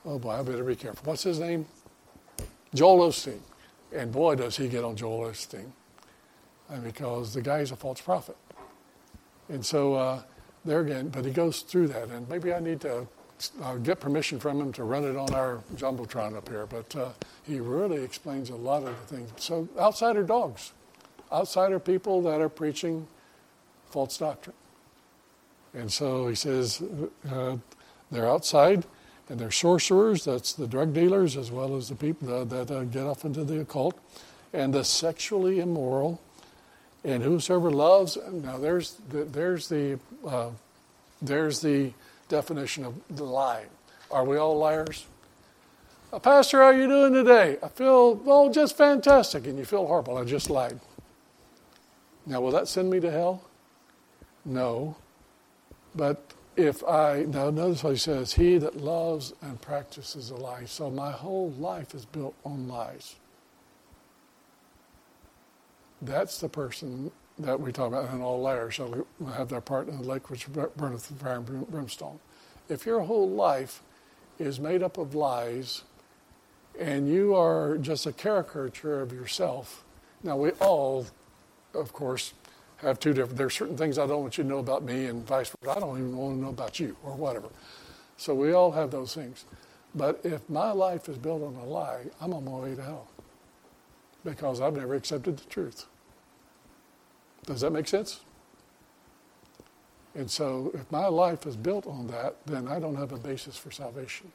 oh 0.06 0.18
boy, 0.18 0.30
I 0.30 0.42
better 0.42 0.64
be 0.64 0.76
careful. 0.76 1.02
What's 1.04 1.22
his 1.22 1.38
name? 1.38 1.66
Joel 2.74 3.08
Osteen. 3.08 3.40
And 3.92 4.12
boy, 4.12 4.34
does 4.34 4.56
he 4.56 4.68
get 4.68 4.84
on 4.84 4.96
Joel 4.96 5.30
Osteen, 5.30 5.70
because 6.82 7.32
the 7.32 7.42
guy 7.42 7.60
is 7.60 7.70
a 7.70 7.76
false 7.76 8.00
prophet. 8.00 8.36
And 9.48 9.64
so 9.64 9.94
uh, 9.94 10.22
there 10.64 10.80
again, 10.80 11.08
but 11.08 11.24
he 11.24 11.30
goes 11.30 11.60
through 11.60 11.88
that, 11.88 12.08
and 12.08 12.28
maybe 12.28 12.52
I 12.52 12.60
need 12.60 12.80
to 12.82 13.06
uh, 13.62 13.76
get 13.76 14.00
permission 14.00 14.38
from 14.38 14.60
him 14.60 14.72
to 14.72 14.84
run 14.84 15.04
it 15.04 15.16
on 15.16 15.32
our 15.34 15.60
jumbotron 15.76 16.36
up 16.36 16.48
here. 16.48 16.66
But 16.66 16.94
uh, 16.96 17.10
he 17.46 17.60
really 17.60 18.02
explains 18.02 18.50
a 18.50 18.56
lot 18.56 18.82
of 18.82 18.94
the 19.00 19.16
things. 19.16 19.30
So 19.36 19.68
outsider 19.78 20.22
dogs, 20.22 20.72
outsider 21.32 21.78
people 21.78 22.22
that 22.22 22.40
are 22.40 22.48
preaching 22.48 23.06
false 23.90 24.18
doctrine, 24.18 24.56
and 25.74 25.92
so 25.92 26.28
he 26.28 26.34
says 26.34 26.82
uh, 27.30 27.56
they're 28.10 28.28
outside. 28.28 28.84
And 29.30 29.38
they're 29.38 29.50
sorcerers, 29.50 30.24
that's 30.24 30.54
the 30.54 30.66
drug 30.66 30.94
dealers, 30.94 31.36
as 31.36 31.50
well 31.50 31.76
as 31.76 31.90
the 31.90 31.94
people 31.94 32.28
that, 32.28 32.48
that 32.48 32.74
uh, 32.74 32.84
get 32.84 33.02
off 33.02 33.26
into 33.26 33.44
the 33.44 33.60
occult, 33.60 34.00
and 34.54 34.72
the 34.72 34.82
sexually 34.82 35.60
immoral, 35.60 36.18
and 37.04 37.22
whosoever 37.22 37.70
loves. 37.70 38.18
Now, 38.30 38.58
there's 38.58 38.96
the, 39.08 39.24
there's 39.24 39.68
the 39.68 39.98
uh, 40.26 40.50
there's 41.20 41.60
the 41.60 41.92
definition 42.28 42.84
of 42.84 42.94
the 43.10 43.24
lie. 43.24 43.64
Are 44.10 44.24
we 44.24 44.36
all 44.36 44.56
liars? 44.56 45.06
Uh, 46.12 46.18
Pastor, 46.18 46.58
how 46.58 46.66
are 46.66 46.74
you 46.74 46.86
doing 46.86 47.12
today? 47.12 47.58
I 47.62 47.68
feel, 47.68 48.22
oh, 48.26 48.50
just 48.52 48.76
fantastic. 48.76 49.46
And 49.46 49.58
you 49.58 49.64
feel 49.64 49.86
horrible. 49.86 50.16
I 50.16 50.24
just 50.24 50.48
lied. 50.48 50.80
Now, 52.24 52.40
will 52.40 52.52
that 52.52 52.68
send 52.68 52.90
me 52.90 53.00
to 53.00 53.10
hell? 53.10 53.42
No. 54.44 54.96
But 55.94 56.22
if 56.56 56.82
I, 56.84 57.24
now 57.28 57.50
notice 57.50 57.82
what 57.82 57.90
he 57.90 57.98
says, 57.98 58.32
he 58.32 58.58
that 58.58 58.76
loves 58.76 59.34
and 59.42 59.60
practices 59.60 60.30
a 60.30 60.36
lie. 60.36 60.64
So 60.64 60.90
my 60.90 61.10
whole 61.10 61.50
life 61.58 61.94
is 61.94 62.04
built 62.04 62.34
on 62.44 62.68
lies. 62.68 63.16
That's 66.00 66.38
the 66.38 66.48
person 66.48 67.10
that 67.38 67.60
we 67.60 67.72
talk 67.72 67.88
about, 67.88 68.10
and 68.10 68.22
all 68.22 68.40
liars 68.40 68.74
shall 68.74 69.06
have 69.34 69.48
their 69.48 69.60
part 69.60 69.88
in 69.88 69.96
the 69.96 70.04
lake 70.04 70.30
which 70.30 70.52
burneth 70.52 71.10
with 71.10 71.20
fire 71.20 71.36
and 71.36 71.70
brimstone. 71.70 72.18
If 72.68 72.86
your 72.86 73.00
whole 73.00 73.28
life 73.28 73.82
is 74.38 74.60
made 74.60 74.82
up 74.82 74.98
of 74.98 75.14
lies, 75.14 75.82
and 76.78 77.08
you 77.08 77.34
are 77.34 77.76
just 77.78 78.06
a 78.06 78.12
caricature 78.12 79.00
of 79.00 79.12
yourself, 79.12 79.84
now 80.22 80.36
we 80.36 80.50
all, 80.52 81.06
of 81.74 81.92
course, 81.92 82.34
have 82.76 83.00
two 83.00 83.12
different. 83.12 83.36
There's 83.36 83.54
certain 83.54 83.76
things 83.76 83.98
I 83.98 84.06
don't 84.06 84.22
want 84.22 84.38
you 84.38 84.44
to 84.44 84.50
know 84.50 84.58
about 84.58 84.84
me, 84.84 85.06
and 85.06 85.26
vice 85.26 85.50
versa. 85.60 85.76
I 85.76 85.80
don't 85.80 85.98
even 85.98 86.16
want 86.16 86.36
to 86.36 86.42
know 86.42 86.50
about 86.50 86.78
you, 86.78 86.96
or 87.02 87.14
whatever. 87.14 87.48
So 88.16 88.34
we 88.34 88.52
all 88.52 88.70
have 88.72 88.90
those 88.90 89.14
things. 89.14 89.44
But 89.94 90.20
if 90.22 90.48
my 90.48 90.70
life 90.70 91.08
is 91.08 91.18
built 91.18 91.42
on 91.42 91.54
a 91.54 91.64
lie, 91.64 92.04
I'm 92.20 92.32
on 92.34 92.44
my 92.44 92.52
way 92.52 92.74
to 92.74 92.82
hell 92.82 93.08
because 94.28 94.60
I've 94.60 94.76
never 94.76 94.94
accepted 94.94 95.36
the 95.38 95.44
truth. 95.48 95.86
Does 97.46 97.60
that 97.60 97.72
make 97.72 97.88
sense? 97.88 98.20
And 100.14 100.30
so, 100.30 100.70
if 100.74 100.90
my 100.90 101.06
life 101.06 101.46
is 101.46 101.56
built 101.56 101.86
on 101.86 102.08
that, 102.08 102.36
then 102.46 102.66
I 102.66 102.80
don't 102.80 102.96
have 102.96 103.12
a 103.12 103.18
basis 103.18 103.56
for 103.56 103.70
salvation. 103.70 104.32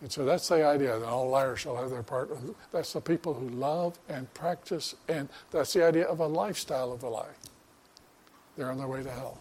And 0.00 0.12
so 0.12 0.24
that's 0.24 0.48
the 0.48 0.66
idea 0.66 0.98
that 0.98 1.06
all 1.06 1.28
liars 1.30 1.60
shall 1.60 1.76
have 1.76 1.88
their 1.88 2.02
part. 2.02 2.30
That's 2.72 2.92
the 2.92 3.00
people 3.00 3.32
who 3.32 3.48
love 3.48 3.98
and 4.08 4.32
practice, 4.34 4.94
and 5.08 5.28
that's 5.50 5.72
the 5.72 5.84
idea 5.84 6.04
of 6.04 6.20
a 6.20 6.26
lifestyle 6.26 6.92
of 6.92 7.02
a 7.02 7.08
lie. 7.08 7.32
They're 8.56 8.70
on 8.70 8.78
their 8.78 8.86
way 8.86 9.02
to 9.02 9.10
hell. 9.10 9.38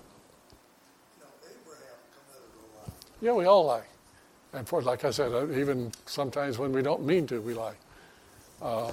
Yeah, 3.22 3.34
we 3.34 3.46
all 3.46 3.66
lie. 3.66 3.84
And 4.54 4.68
for, 4.68 4.82
like 4.82 5.04
I 5.04 5.12
said, 5.12 5.34
uh, 5.34 5.52
even 5.52 5.92
sometimes 6.06 6.58
when 6.58 6.72
we 6.72 6.82
don't 6.82 7.06
mean 7.06 7.28
to, 7.28 7.42
we 7.42 7.54
lie. 7.54 7.76
Uh, 8.62 8.92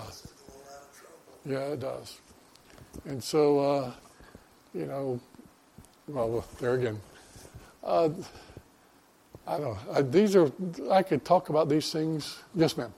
yeah, 1.45 1.59
it 1.59 1.81
does. 1.81 2.19
And 3.05 3.23
so, 3.23 3.59
uh, 3.59 3.93
you 4.75 4.87
know, 4.87 5.21
well, 6.09 6.45
there 6.61 6.75
again. 6.75 7.01
Uh, 7.83 8.11
I 9.47 9.59
don't 9.59 9.63
know. 9.63 9.79
Uh, 9.93 10.03
these 10.03 10.37
are, 10.37 10.51
I 10.91 11.03
could 11.03 11.25
talk 11.25 11.49
about 11.49 11.69
these 11.69 11.91
things. 11.93 12.39
Yes, 12.55 12.77
ma'am. 12.77 12.93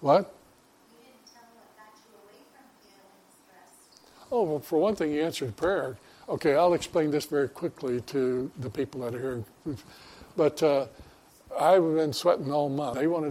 What? 0.00 0.32
Oh, 4.30 4.42
well, 4.42 4.60
for 4.60 4.78
one 4.78 4.94
thing, 4.94 5.10
he 5.10 5.20
answered 5.20 5.56
prayer. 5.56 5.96
Okay, 6.28 6.54
I'll 6.54 6.74
explain 6.74 7.10
this 7.10 7.24
very 7.24 7.48
quickly 7.48 8.02
to 8.02 8.50
the 8.58 8.68
people 8.68 9.00
that 9.00 9.14
are 9.14 9.20
here. 9.20 9.76
But 10.36 10.62
uh, 10.62 10.86
I've 11.60 11.82
been 11.94 12.12
sweating 12.12 12.52
all 12.52 12.68
month. 12.68 13.00
He 13.00 13.06
wanted 13.06 13.26